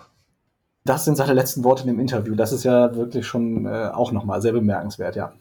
Das 0.85 1.05
sind 1.05 1.15
seine 1.15 1.33
letzten 1.33 1.63
Worte 1.63 1.81
in 1.81 1.87
dem 1.87 1.99
Interview. 1.99 2.35
Das 2.35 2.51
ist 2.51 2.63
ja 2.63 2.95
wirklich 2.95 3.25
schon 3.25 3.65
äh, 3.65 3.89
auch 3.91 4.11
nochmal 4.11 4.43
sehr 4.43 4.51
bemerkenswert, 4.51 5.15
ja. 5.15 5.33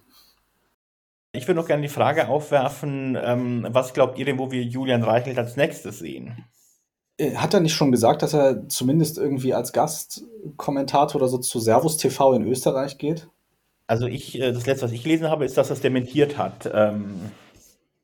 Ich 1.33 1.47
würde 1.47 1.61
noch 1.61 1.67
gerne 1.67 1.83
die 1.83 1.91
Frage 1.91 2.29
aufwerfen, 2.29 3.19
ähm, 3.23 3.67
was 3.71 3.93
glaubt 3.93 4.19
ihr 4.19 4.25
denn, 4.25 4.39
wo 4.39 4.51
wir 4.51 4.63
Julian 4.63 5.03
Reichelt 5.03 5.37
als 5.37 5.57
nächstes 5.57 5.99
sehen? 5.99 6.47
Äh, 7.19 7.35
hat 7.35 7.53
er 7.53 7.61
nicht 7.61 7.75
schon 7.75 7.93
gesagt, 7.93 8.23
dass 8.23 8.33
er 8.33 8.67
zumindest 8.67 9.19
irgendwie 9.19 9.53
als 9.53 9.75
Gastkommentator 9.75 11.21
oder 11.21 11.29
so 11.29 11.37
zu 11.37 11.61
Servus 11.61 11.99
TV 11.99 12.33
in 12.33 12.47
Österreich 12.47 12.97
geht? 12.97 13.29
Also 13.87 14.07
ich, 14.07 14.41
äh, 14.41 14.53
das 14.53 14.65
letzte, 14.65 14.87
was 14.87 14.93
ich 14.93 15.03
gelesen 15.03 15.29
habe, 15.29 15.45
ist, 15.45 15.59
dass 15.59 15.69
er 15.69 15.75
es 15.75 15.83
dementiert 15.83 16.39
hat. 16.39 16.71
Ähm 16.73 17.31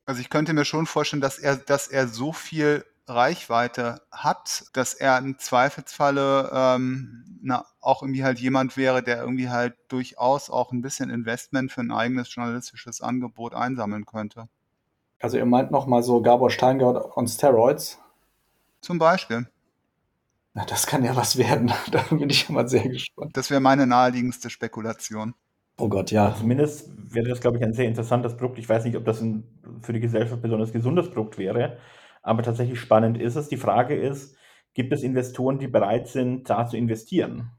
also 0.05 0.21
ich 0.21 0.29
könnte 0.29 0.53
mir 0.53 0.65
schon 0.65 0.85
vorstellen, 0.85 1.21
dass 1.21 1.39
er, 1.39 1.57
dass 1.57 1.87
er 1.87 2.07
so 2.07 2.31
viel 2.31 2.85
Reichweite 3.07 4.01
hat, 4.11 4.65
dass 4.73 4.93
er 4.93 5.17
im 5.19 5.37
Zweifelsfalle 5.37 6.49
ähm, 6.53 7.39
na, 7.41 7.65
auch 7.79 8.01
irgendwie 8.01 8.23
halt 8.23 8.39
jemand 8.39 8.77
wäre, 8.77 9.03
der 9.03 9.19
irgendwie 9.19 9.49
halt 9.49 9.75
durchaus 9.89 10.49
auch 10.49 10.71
ein 10.71 10.81
bisschen 10.81 11.09
Investment 11.09 11.71
für 11.71 11.81
ein 11.81 11.91
eigenes 11.91 12.33
journalistisches 12.33 13.01
Angebot 13.01 13.53
einsammeln 13.53 14.05
könnte. 14.05 14.47
Also 15.19 15.37
ihr 15.37 15.45
meint 15.45 15.71
nochmal 15.71 16.03
so 16.03 16.21
Gabor 16.21 16.49
Steingart 16.49 17.15
on 17.15 17.27
Steroids? 17.27 17.99
Zum 18.81 18.97
Beispiel. 18.97 19.47
Na, 20.53 20.65
das 20.65 20.87
kann 20.87 21.03
ja 21.03 21.15
was 21.15 21.37
werden. 21.37 21.71
Da 21.91 22.01
bin 22.09 22.29
ich 22.29 22.49
immer 22.49 22.67
sehr 22.67 22.87
gespannt. 22.87 23.35
Das 23.37 23.49
wäre 23.49 23.61
meine 23.61 23.85
naheliegendste 23.85 24.49
Spekulation. 24.49 25.35
Oh 25.77 25.89
Gott, 25.89 26.11
ja. 26.11 26.33
Zumindest 26.37 26.89
wäre 27.13 27.27
das, 27.29 27.41
glaube 27.41 27.57
ich, 27.57 27.63
ein 27.63 27.73
sehr 27.73 27.87
interessantes 27.87 28.37
Produkt. 28.37 28.59
Ich 28.59 28.69
weiß 28.69 28.85
nicht, 28.85 28.95
ob 28.95 29.05
das 29.05 29.21
ein, 29.21 29.43
für 29.81 29.93
die 29.93 29.99
Gesellschaft 29.99 30.41
besonders 30.41 30.71
gesundes 30.71 31.09
Produkt 31.09 31.37
wäre, 31.37 31.77
aber 32.21 32.43
tatsächlich 32.43 32.79
spannend 32.79 33.17
ist 33.17 33.35
es. 33.35 33.49
Die 33.49 33.57
Frage 33.57 33.95
ist, 33.95 34.35
gibt 34.73 34.93
es 34.93 35.03
Investoren, 35.03 35.59
die 35.59 35.67
bereit 35.67 36.07
sind, 36.07 36.49
da 36.49 36.65
zu 36.65 36.77
investieren? 36.77 37.51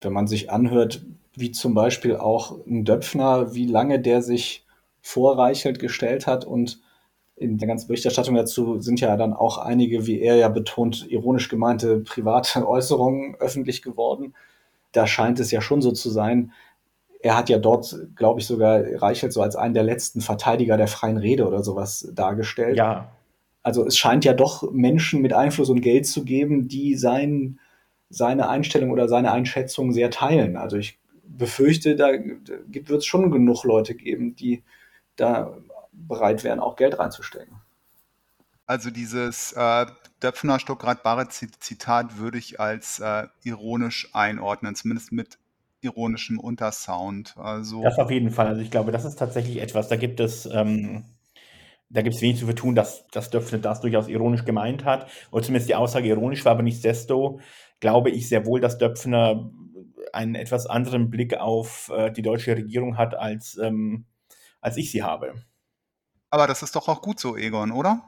Wenn 0.00 0.12
man 0.14 0.26
sich 0.26 0.50
anhört, 0.50 1.04
wie 1.34 1.52
zum 1.52 1.74
Beispiel 1.74 2.16
auch 2.16 2.64
ein 2.66 2.84
Döpfner, 2.84 3.54
wie 3.54 3.66
lange 3.66 4.00
der 4.00 4.22
sich 4.22 4.66
vorreichelt 5.02 5.78
gestellt 5.78 6.26
hat 6.26 6.44
und 6.44 6.80
in 7.36 7.56
der 7.56 7.68
ganzen 7.68 7.88
Berichterstattung 7.88 8.34
dazu 8.34 8.80
sind 8.80 9.00
ja 9.00 9.16
dann 9.16 9.32
auch 9.32 9.56
einige, 9.58 10.06
wie 10.06 10.20
er 10.20 10.36
ja 10.36 10.48
betont, 10.48 11.06
ironisch 11.10 11.48
gemeinte 11.48 12.00
private 12.00 12.66
Äußerungen 12.68 13.36
öffentlich 13.36 13.82
geworden. 13.82 14.34
Da 14.92 15.06
scheint 15.06 15.40
es 15.40 15.50
ja 15.50 15.60
schon 15.60 15.80
so 15.82 15.92
zu 15.92 16.10
sein, 16.10 16.52
er 17.22 17.36
hat 17.36 17.48
ja 17.48 17.58
dort, 17.58 17.94
glaube 18.16 18.40
ich, 18.40 18.46
sogar 18.46 18.82
Reichelt 18.96 19.32
so 19.32 19.42
als 19.42 19.56
einen 19.56 19.74
der 19.74 19.82
letzten 19.82 20.20
Verteidiger 20.20 20.76
der 20.76 20.88
freien 20.88 21.18
Rede 21.18 21.46
oder 21.46 21.62
sowas 21.62 22.10
dargestellt. 22.14 22.76
Ja. 22.76 23.12
Also 23.62 23.86
es 23.86 23.98
scheint 23.98 24.24
ja 24.24 24.32
doch 24.32 24.70
Menschen 24.72 25.20
mit 25.20 25.32
Einfluss 25.34 25.68
und 25.68 25.82
Geld 25.82 26.06
zu 26.06 26.24
geben, 26.24 26.66
die 26.66 26.96
sein, 26.96 27.58
seine 28.08 28.48
Einstellung 28.48 28.90
oder 28.90 29.06
seine 29.06 29.32
Einschätzung 29.32 29.92
sehr 29.92 30.10
teilen. 30.10 30.56
Also 30.56 30.78
ich 30.78 30.98
befürchte, 31.22 31.94
da 31.94 32.08
wird 32.08 32.90
es 32.90 33.06
schon 33.06 33.30
genug 33.30 33.64
Leute 33.64 33.94
geben, 33.94 34.34
die 34.34 34.62
da 35.16 35.58
bereit 35.92 36.42
wären, 36.42 36.60
auch 36.60 36.76
Geld 36.76 36.98
reinzustecken. 36.98 37.56
Also 38.66 38.90
dieses 38.90 39.52
äh, 39.52 39.86
Döpfner 40.22 40.58
Stuckrad 40.58 41.02
Barre 41.02 41.28
Zitat 41.28 42.18
würde 42.18 42.38
ich 42.38 42.60
als 42.60 43.00
äh, 43.00 43.26
ironisch 43.42 44.08
einordnen, 44.14 44.74
zumindest 44.74 45.12
mit 45.12 45.39
ironischem 45.80 46.38
Untersound. 46.38 47.34
Also 47.36 47.82
das 47.82 47.98
auf 47.98 48.10
jeden 48.10 48.30
Fall. 48.30 48.46
Also 48.46 48.60
ich 48.60 48.70
glaube, 48.70 48.92
das 48.92 49.04
ist 49.04 49.18
tatsächlich 49.18 49.60
etwas, 49.60 49.88
da 49.88 49.96
gibt 49.96 50.20
es, 50.20 50.46
ähm, 50.46 51.04
da 51.88 52.02
gibt 52.02 52.14
es 52.16 52.22
wenig 52.22 52.38
zu 52.38 52.46
vertun, 52.46 52.74
dass, 52.74 53.06
dass 53.08 53.30
Döpfner 53.30 53.58
das 53.58 53.80
durchaus 53.80 54.08
ironisch 54.08 54.44
gemeint 54.44 54.84
hat. 54.84 55.08
Oder 55.30 55.42
zumindest 55.42 55.68
die 55.68 55.74
Aussage 55.74 56.08
ironisch 56.08 56.44
war, 56.44 56.52
aber 56.52 56.62
nicht 56.62 56.84
desto 56.84 57.40
glaube 57.80 58.10
ich 58.10 58.28
sehr 58.28 58.46
wohl, 58.46 58.60
dass 58.60 58.78
Döpfner 58.78 59.50
einen 60.12 60.34
etwas 60.34 60.66
anderen 60.66 61.10
Blick 61.10 61.34
auf 61.34 61.90
äh, 61.94 62.10
die 62.10 62.22
deutsche 62.22 62.56
Regierung 62.56 62.96
hat, 62.96 63.14
als, 63.14 63.58
ähm, 63.58 64.06
als 64.60 64.76
ich 64.76 64.90
sie 64.90 65.02
habe. 65.02 65.34
Aber 66.30 66.46
das 66.46 66.62
ist 66.62 66.76
doch 66.76 66.88
auch 66.88 67.02
gut 67.02 67.18
so, 67.18 67.36
Egon, 67.36 67.72
oder? 67.72 68.02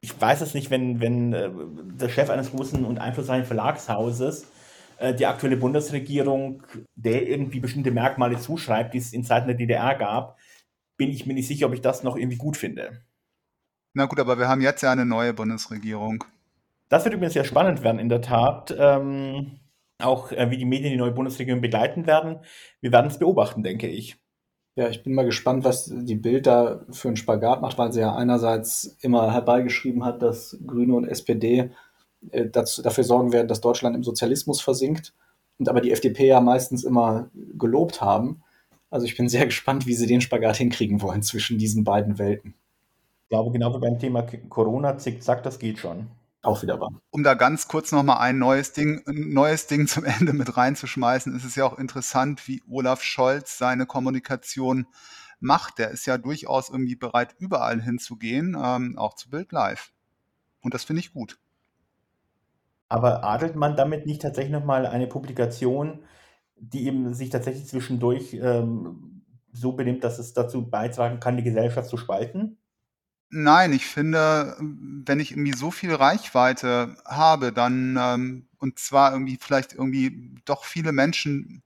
Ich 0.00 0.20
weiß 0.20 0.40
es 0.40 0.54
nicht, 0.54 0.70
wenn, 0.70 1.00
wenn 1.00 1.32
äh, 1.32 1.50
der 1.94 2.08
Chef 2.08 2.30
eines 2.30 2.50
großen 2.50 2.84
und 2.84 2.98
einflussreichen 2.98 3.46
Verlagshauses 3.46 4.46
die 5.18 5.26
aktuelle 5.26 5.56
Bundesregierung 5.56 6.62
der 6.94 7.28
irgendwie 7.28 7.60
bestimmte 7.60 7.90
Merkmale 7.90 8.38
zuschreibt, 8.38 8.94
die 8.94 8.98
es 8.98 9.12
in 9.12 9.24
Zeiten 9.24 9.48
der 9.48 9.56
DDR 9.56 9.94
gab, 9.96 10.38
bin 10.96 11.10
ich 11.10 11.26
mir 11.26 11.34
nicht 11.34 11.48
sicher, 11.48 11.66
ob 11.66 11.74
ich 11.74 11.80
das 11.80 12.02
noch 12.02 12.16
irgendwie 12.16 12.36
gut 12.36 12.56
finde. 12.56 13.02
Na 13.94 14.06
gut, 14.06 14.20
aber 14.20 14.38
wir 14.38 14.48
haben 14.48 14.60
jetzt 14.60 14.82
ja 14.82 14.92
eine 14.92 15.04
neue 15.04 15.34
Bundesregierung. 15.34 16.24
Das 16.88 17.04
wird 17.04 17.14
übrigens 17.14 17.34
sehr 17.34 17.44
spannend 17.44 17.82
werden, 17.82 17.98
in 17.98 18.08
der 18.08 18.22
Tat. 18.22 18.74
Ähm, 18.78 19.58
auch 19.98 20.32
äh, 20.32 20.50
wie 20.50 20.56
die 20.56 20.64
Medien 20.64 20.92
die 20.92 20.98
neue 20.98 21.12
Bundesregierung 21.12 21.60
begleiten 21.60 22.06
werden. 22.06 22.40
Wir 22.80 22.92
werden 22.92 23.06
es 23.06 23.18
beobachten, 23.18 23.62
denke 23.62 23.88
ich. 23.88 24.16
Ja, 24.74 24.88
ich 24.88 25.02
bin 25.02 25.14
mal 25.14 25.26
gespannt, 25.26 25.64
was 25.64 25.92
die 25.92 26.14
Bild 26.14 26.46
da 26.46 26.86
für 26.90 27.08
einen 27.08 27.16
Spagat 27.16 27.60
macht, 27.60 27.76
weil 27.76 27.92
sie 27.92 28.00
ja 28.00 28.14
einerseits 28.14 28.96
immer 29.02 29.32
herbeigeschrieben 29.32 30.04
hat, 30.04 30.22
dass 30.22 30.58
Grüne 30.66 30.94
und 30.94 31.04
SPD 31.04 31.70
äh, 32.30 32.46
dazu, 32.46 32.82
dafür 32.82 33.04
sorgen 33.04 33.32
werden, 33.32 33.48
dass 33.48 33.60
Deutschland 33.60 33.96
im 33.96 34.04
Sozialismus 34.04 34.60
versinkt 34.60 35.14
und 35.58 35.68
aber 35.68 35.80
die 35.80 35.92
FDP 35.92 36.26
ja 36.26 36.40
meistens 36.40 36.84
immer 36.84 37.30
gelobt 37.54 38.00
haben. 38.00 38.42
Also 38.90 39.06
ich 39.06 39.16
bin 39.16 39.28
sehr 39.28 39.46
gespannt, 39.46 39.86
wie 39.86 39.94
sie 39.94 40.06
den 40.06 40.20
Spagat 40.20 40.56
hinkriegen 40.56 41.02
wollen 41.02 41.22
zwischen 41.22 41.58
diesen 41.58 41.84
beiden 41.84 42.18
Welten. 42.18 42.54
Ich 43.24 43.28
glaube, 43.30 43.50
genau 43.50 43.74
wie 43.74 43.80
beim 43.80 43.98
Thema 43.98 44.22
Corona, 44.48 44.98
zickzack, 44.98 45.42
das 45.42 45.58
geht 45.58 45.78
schon. 45.78 46.08
Auch 46.42 46.60
wieder 46.62 46.80
wahr. 46.80 46.90
Um 47.10 47.22
da 47.22 47.34
ganz 47.34 47.68
kurz 47.68 47.92
nochmal 47.92 48.18
ein 48.18 48.38
neues 48.38 48.72
Ding, 48.72 49.00
ein 49.06 49.32
neues 49.32 49.68
Ding 49.68 49.86
zum 49.86 50.04
Ende 50.20 50.32
mit 50.32 50.56
reinzuschmeißen, 50.56 51.34
ist 51.36 51.44
es 51.44 51.54
ja 51.54 51.64
auch 51.64 51.78
interessant, 51.78 52.46
wie 52.48 52.62
Olaf 52.68 53.02
Scholz 53.02 53.56
seine 53.58 53.86
Kommunikation 53.86 54.86
macht. 55.38 55.78
Der 55.78 55.90
ist 55.90 56.06
ja 56.06 56.18
durchaus 56.18 56.68
irgendwie 56.68 56.96
bereit, 56.96 57.36
überall 57.38 57.80
hinzugehen, 57.80 58.56
ähm, 58.60 58.98
auch 58.98 59.14
zu 59.14 59.30
Bild 59.30 59.52
Live. 59.52 59.92
Und 60.60 60.74
das 60.74 60.84
finde 60.84 61.00
ich 61.00 61.12
gut. 61.12 61.38
Aber 62.92 63.24
adelt 63.24 63.56
man 63.56 63.74
damit 63.74 64.06
nicht 64.06 64.20
tatsächlich 64.22 64.52
nochmal 64.52 64.86
eine 64.86 65.06
Publikation, 65.06 66.04
die 66.56 66.86
eben 66.86 67.14
sich 67.14 67.30
tatsächlich 67.30 67.66
zwischendurch 67.66 68.34
ähm, 68.34 69.22
so 69.52 69.72
benimmt, 69.72 70.04
dass 70.04 70.18
es 70.18 70.34
dazu 70.34 70.68
beitragen 70.68 71.18
kann, 71.18 71.38
die 71.38 71.42
Gesellschaft 71.42 71.88
zu 71.88 71.96
spalten? 71.96 72.58
Nein, 73.30 73.72
ich 73.72 73.86
finde, 73.86 74.56
wenn 74.60 75.18
ich 75.18 75.30
irgendwie 75.32 75.54
so 75.56 75.70
viel 75.70 75.94
Reichweite 75.94 76.96
habe, 77.06 77.50
dann 77.52 77.96
ähm, 77.98 78.46
und 78.58 78.78
zwar 78.78 79.12
irgendwie 79.12 79.38
vielleicht 79.40 79.72
irgendwie 79.72 80.34
doch 80.44 80.64
viele 80.64 80.92
Menschen, 80.92 81.62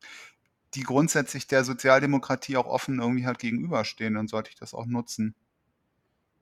die 0.75 0.83
grundsätzlich 0.83 1.49
der 1.49 1.65
Sozialdemokratie 1.65 2.57
auch 2.57 2.67
offen 2.67 3.01
irgendwie 3.01 3.27
halt 3.27 3.41
gegenüberstehen, 3.41 4.15
dann 4.15 4.29
sollte 4.29 4.51
ich 4.51 4.57
das 4.57 4.75
auch 4.75 4.87
nutzen. 4.87 5.35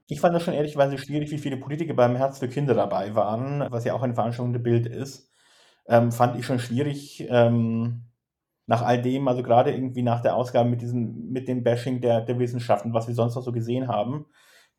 Ich 0.06 0.20
fand 0.20 0.34
das 0.34 0.42
schon 0.42 0.54
ehrlicherweise 0.54 0.98
schwierig, 0.98 1.30
wie 1.30 1.38
viele 1.38 1.56
Politiker 1.56 1.94
beim 1.94 2.16
Herz 2.16 2.38
für 2.38 2.48
Kinder 2.48 2.74
dabei 2.74 3.14
waren, 3.14 3.66
was 3.70 3.84
ja 3.84 3.94
auch 3.94 4.02
eine 4.02 4.14
Veranstaltung 4.14 4.52
der 4.52 4.60
Bild 4.60 4.86
ist. 4.86 5.30
Ähm, 5.86 6.12
fand 6.12 6.38
ich 6.38 6.46
schon 6.46 6.58
schwierig, 6.58 7.26
ähm, 7.28 8.04
nach 8.66 8.82
all 8.82 9.00
dem, 9.00 9.28
also 9.28 9.42
gerade 9.42 9.72
irgendwie 9.72 10.02
nach 10.02 10.20
der 10.20 10.36
Ausgabe 10.36 10.68
mit 10.68 10.80
diesem, 10.82 11.30
mit 11.30 11.48
dem 11.48 11.62
Bashing 11.62 12.00
der, 12.00 12.22
der 12.22 12.38
Wissenschaften, 12.38 12.94
was 12.94 13.08
wir 13.08 13.14
sonst 13.14 13.34
noch 13.34 13.42
so 13.42 13.52
gesehen 13.52 13.88
haben, 13.88 14.26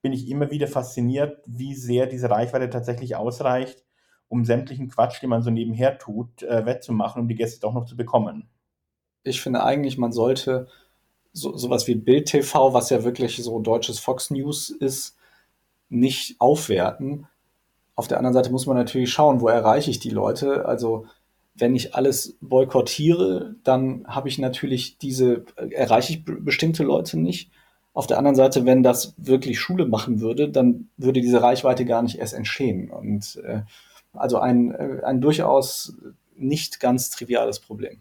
bin 0.01 0.13
ich 0.13 0.29
immer 0.29 0.51
wieder 0.51 0.67
fasziniert, 0.67 1.43
wie 1.47 1.73
sehr 1.73 2.07
diese 2.07 2.29
Reichweite 2.29 2.69
tatsächlich 2.69 3.15
ausreicht, 3.15 3.83
um 4.27 4.45
sämtlichen 4.45 4.89
Quatsch, 4.89 5.21
den 5.21 5.29
man 5.29 5.41
so 5.41 5.51
nebenher 5.51 5.97
tut, 5.97 6.43
äh, 6.43 6.65
wettzumachen, 6.65 7.21
um 7.21 7.27
die 7.27 7.35
Gäste 7.35 7.61
doch 7.61 7.73
noch 7.73 7.85
zu 7.85 7.95
bekommen. 7.95 8.49
Ich 9.23 9.41
finde 9.41 9.63
eigentlich, 9.63 9.97
man 9.97 10.11
sollte 10.11 10.67
so, 11.35 11.55
sowas 11.57 11.85
wie 11.87 11.95
Bild 11.95 12.27
TV, 12.27 12.73
was 12.73 12.89
ja 12.89 13.03
wirklich 13.03 13.35
so 13.37 13.59
deutsches 13.59 13.99
Fox 13.99 14.31
News 14.31 14.69
ist, 14.69 15.17
nicht 15.89 16.39
aufwerten. 16.39 17.27
Auf 17.95 18.07
der 18.07 18.17
anderen 18.17 18.33
Seite 18.33 18.51
muss 18.51 18.65
man 18.65 18.77
natürlich 18.77 19.11
schauen, 19.11 19.41
wo 19.41 19.49
erreiche 19.49 19.91
ich 19.91 19.99
die 19.99 20.09
Leute. 20.09 20.65
Also 20.65 21.05
wenn 21.53 21.75
ich 21.75 21.93
alles 21.93 22.37
boykottiere, 22.41 23.55
dann 23.63 24.05
habe 24.07 24.29
ich 24.29 24.39
natürlich 24.39 24.97
diese, 24.97 25.45
erreiche 25.55 26.13
ich 26.13 26.25
bestimmte 26.25 26.83
Leute 26.83 27.19
nicht. 27.19 27.51
Auf 27.93 28.07
der 28.07 28.17
anderen 28.17 28.35
Seite, 28.35 28.65
wenn 28.65 28.83
das 28.83 29.13
wirklich 29.17 29.59
Schule 29.59 29.85
machen 29.85 30.21
würde, 30.21 30.49
dann 30.49 30.89
würde 30.97 31.21
diese 31.21 31.41
Reichweite 31.41 31.85
gar 31.85 32.01
nicht 32.01 32.17
erst 32.17 32.33
entstehen. 32.33 32.89
Und 32.89 33.41
äh, 33.43 33.61
also 34.13 34.39
ein, 34.39 34.71
äh, 34.71 35.01
ein 35.03 35.21
durchaus 35.21 35.95
nicht 36.37 36.79
ganz 36.79 37.09
triviales 37.09 37.59
Problem. 37.59 37.99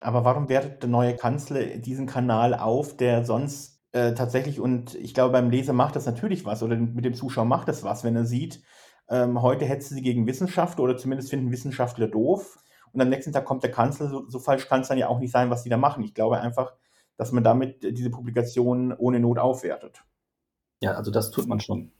Aber 0.00 0.24
warum 0.24 0.48
wertet 0.48 0.82
der 0.82 0.90
neue 0.90 1.16
Kanzler 1.16 1.64
diesen 1.78 2.06
Kanal 2.06 2.54
auf, 2.54 2.96
der 2.96 3.24
sonst 3.24 3.80
äh, 3.92 4.14
tatsächlich, 4.14 4.60
und 4.60 4.94
ich 4.94 5.14
glaube, 5.14 5.32
beim 5.32 5.50
Leser 5.50 5.72
macht 5.72 5.96
das 5.96 6.06
natürlich 6.06 6.44
was, 6.44 6.62
oder 6.62 6.76
mit 6.76 7.04
dem 7.04 7.14
Zuschauer 7.14 7.46
macht 7.46 7.68
das 7.68 7.82
was, 7.82 8.04
wenn 8.04 8.16
er 8.16 8.26
sieht, 8.26 8.62
ähm, 9.08 9.40
heute 9.40 9.64
hetzt 9.64 9.88
sie 9.90 10.02
gegen 10.02 10.26
Wissenschaft 10.26 10.80
oder 10.80 10.96
zumindest 10.96 11.30
finden 11.30 11.50
Wissenschaftler 11.50 12.08
doof. 12.08 12.58
Und 12.92 13.00
am 13.00 13.08
nächsten 13.08 13.32
Tag 13.32 13.44
kommt 13.44 13.62
der 13.62 13.70
Kanzler, 13.70 14.08
so, 14.08 14.28
so 14.28 14.38
falsch 14.38 14.68
kann 14.68 14.80
es 14.80 14.88
dann 14.88 14.98
ja 14.98 15.08
auch 15.08 15.18
nicht 15.18 15.30
sein, 15.30 15.50
was 15.50 15.62
die 15.62 15.70
da 15.70 15.76
machen. 15.76 16.02
Ich 16.02 16.14
glaube 16.14 16.40
einfach, 16.40 16.74
dass 17.16 17.32
man 17.32 17.44
damit 17.44 17.82
diese 17.82 18.10
Publikation 18.10 18.92
ohne 18.92 19.20
Not 19.20 19.38
aufwertet. 19.38 20.02
Ja, 20.80 20.92
also 20.92 21.10
das 21.10 21.30
tut 21.30 21.46
man 21.46 21.60
schon. 21.60 21.92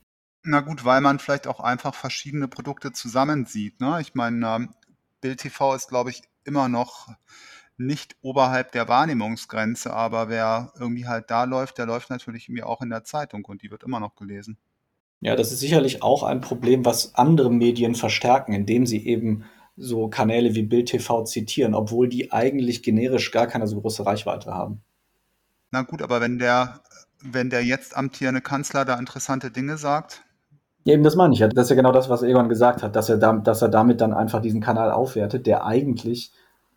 Na 0.42 0.60
gut, 0.60 0.84
weil 0.84 1.00
man 1.00 1.18
vielleicht 1.18 1.46
auch 1.46 1.60
einfach 1.60 1.94
verschiedene 1.94 2.48
Produkte 2.48 2.92
zusammensieht. 2.92 3.80
Ne? 3.80 3.98
Ich 4.00 4.14
meine, 4.14 4.46
ähm, 4.46 4.74
Bild 5.20 5.40
TV 5.40 5.74
ist, 5.74 5.88
glaube 5.88 6.10
ich, 6.10 6.22
immer 6.44 6.68
noch 6.68 7.08
nicht 7.78 8.16
oberhalb 8.22 8.72
der 8.72 8.88
Wahrnehmungsgrenze, 8.88 9.92
aber 9.92 10.28
wer 10.28 10.72
irgendwie 10.78 11.06
halt 11.06 11.30
da 11.30 11.44
läuft, 11.44 11.78
der 11.78 11.86
läuft 11.86 12.10
natürlich 12.10 12.48
irgendwie 12.48 12.62
auch 12.62 12.80
in 12.80 12.90
der 12.90 13.04
Zeitung 13.04 13.44
und 13.44 13.62
die 13.62 13.70
wird 13.70 13.82
immer 13.82 14.00
noch 14.00 14.14
gelesen. 14.14 14.56
Ja, 15.20 15.36
das 15.36 15.52
ist 15.52 15.60
sicherlich 15.60 16.02
auch 16.02 16.22
ein 16.22 16.40
Problem, 16.40 16.84
was 16.84 17.14
andere 17.14 17.50
Medien 17.50 17.94
verstärken, 17.94 18.52
indem 18.52 18.86
sie 18.86 19.06
eben 19.06 19.44
so 19.76 20.08
Kanäle 20.08 20.54
wie 20.54 20.62
Bild 20.62 20.88
TV 20.88 21.24
zitieren, 21.24 21.74
obwohl 21.74 22.08
die 22.08 22.32
eigentlich 22.32 22.82
generisch 22.82 23.30
gar 23.30 23.46
keine 23.46 23.66
so 23.66 23.80
große 23.80 24.06
Reichweite 24.06 24.52
haben. 24.52 24.82
Na 25.70 25.82
gut, 25.82 26.00
aber 26.00 26.20
wenn 26.20 26.38
der, 26.38 26.80
wenn 27.22 27.50
der 27.50 27.64
jetzt 27.64 27.96
amtierende 27.96 28.40
Kanzler 28.40 28.84
da 28.84 28.98
interessante 28.98 29.50
Dinge 29.50 29.76
sagt. 29.76 30.22
Ja, 30.84 30.94
eben 30.94 31.02
das 31.02 31.16
meine 31.16 31.34
ich 31.34 31.40
ja. 31.40 31.48
Das 31.48 31.64
ist 31.64 31.70
ja 31.70 31.76
genau 31.76 31.92
das, 31.92 32.08
was 32.08 32.22
Egon 32.22 32.48
gesagt 32.48 32.82
hat, 32.82 32.96
dass 32.96 33.08
er, 33.08 33.18
da, 33.18 33.32
dass 33.34 33.60
er 33.60 33.68
damit 33.68 34.00
dann 34.00 34.14
einfach 34.14 34.40
diesen 34.40 34.60
Kanal 34.60 34.90
aufwertet, 34.90 35.46
der 35.46 35.64
eigentlich 35.64 36.32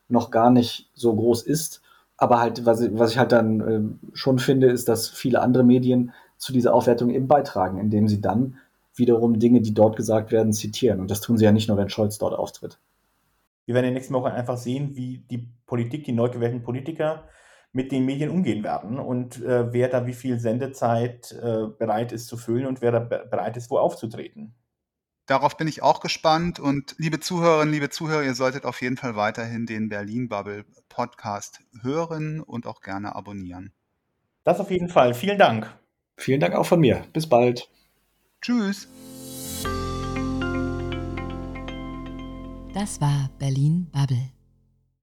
noch 0.10 0.32
gar 0.32 0.52
nicht 0.52 0.90
so 0.94 1.16
groß 1.16 1.44
ist. 1.44 1.82
Aber 2.18 2.42
halt, 2.42 2.66
was, 2.66 2.82
was 2.98 3.12
ich 3.12 3.18
halt 3.18 3.32
dann 3.32 3.62
äh, 3.62 4.10
schon 4.14 4.40
finde, 4.40 4.68
ist, 4.68 4.90
dass 4.90 5.10
viele 5.10 5.42
andere 5.42 5.64
Medien 5.64 6.12
zu 6.38 6.52
dieser 6.52 6.74
Aufwertung 6.74 7.10
eben 7.10 7.28
beitragen, 7.28 7.80
indem 7.80 8.08
sie 8.08 8.20
dann 8.20 8.58
wiederum 8.94 9.40
Dinge, 9.40 9.62
die 9.62 9.74
dort 9.74 9.96
gesagt 9.96 10.32
werden, 10.32 10.52
zitieren. 10.52 11.00
Und 11.00 11.10
das 11.10 11.22
tun 11.22 11.38
sie 11.38 11.46
ja 11.46 11.52
nicht 11.52 11.70
nur, 11.70 11.78
wenn 11.78 11.90
Scholz 11.90 12.18
dort 12.18 12.38
auftritt. 12.38 12.80
Wir 13.66 13.76
werden 13.76 13.86
in 13.86 13.92
den 13.92 13.96
nächsten 13.96 14.14
Wochen 14.14 14.28
einfach 14.28 14.58
sehen, 14.58 14.96
wie 14.96 15.20
die 15.30 15.48
Politik, 15.66 16.04
die 16.04 16.12
neu 16.12 16.30
gewählten 16.30 16.64
Politiker 16.64 17.24
mit 17.72 17.92
den 17.92 18.06
Medien 18.06 18.32
umgehen 18.32 18.64
werden 18.64 18.98
und 18.98 19.44
äh, 19.44 19.72
wer 19.72 19.90
da 19.90 20.08
wie 20.08 20.14
viel 20.14 20.40
Sendezeit 20.40 21.32
äh, 21.34 21.68
bereit 21.78 22.12
ist 22.12 22.28
zu 22.28 22.36
füllen 22.36 22.66
und 22.66 22.82
wer 22.82 22.92
da 22.92 23.00
bereit 23.00 23.58
ist, 23.58 23.70
wo 23.70 23.78
aufzutreten. 23.78 24.56
Darauf 25.30 25.58
bin 25.58 25.68
ich 25.68 25.84
auch 25.84 26.00
gespannt 26.00 26.60
und 26.60 26.96
liebe 26.98 27.20
Zuhörerinnen, 27.20 27.72
liebe 27.72 27.92
Zuhörer, 27.92 28.24
ihr 28.24 28.34
solltet 28.34 28.66
auf 28.66 28.82
jeden 28.82 28.98
Fall 28.98 29.16
weiterhin 29.16 29.68
den 29.68 29.88
Berlin 29.88 30.28
Bubble 30.28 30.66
Podcast 30.90 31.60
hören 31.84 32.42
und 32.42 32.66
auch 32.66 32.82
gerne 32.82 33.16
abonnieren. 33.16 33.72
Das 34.44 34.60
auf 34.60 34.72
jeden 34.72 34.90
Fall. 34.90 35.14
Vielen 35.14 35.38
Dank. 35.38 35.72
Vielen 36.18 36.40
Dank 36.40 36.56
auch 36.56 36.66
von 36.66 36.80
mir. 36.80 37.06
Bis 37.14 37.30
bald. 37.30 37.70
Tschüss. 38.42 38.88
Das 42.74 43.00
war 43.00 43.30
Berlin 43.38 43.88
Bubble. 43.92 44.32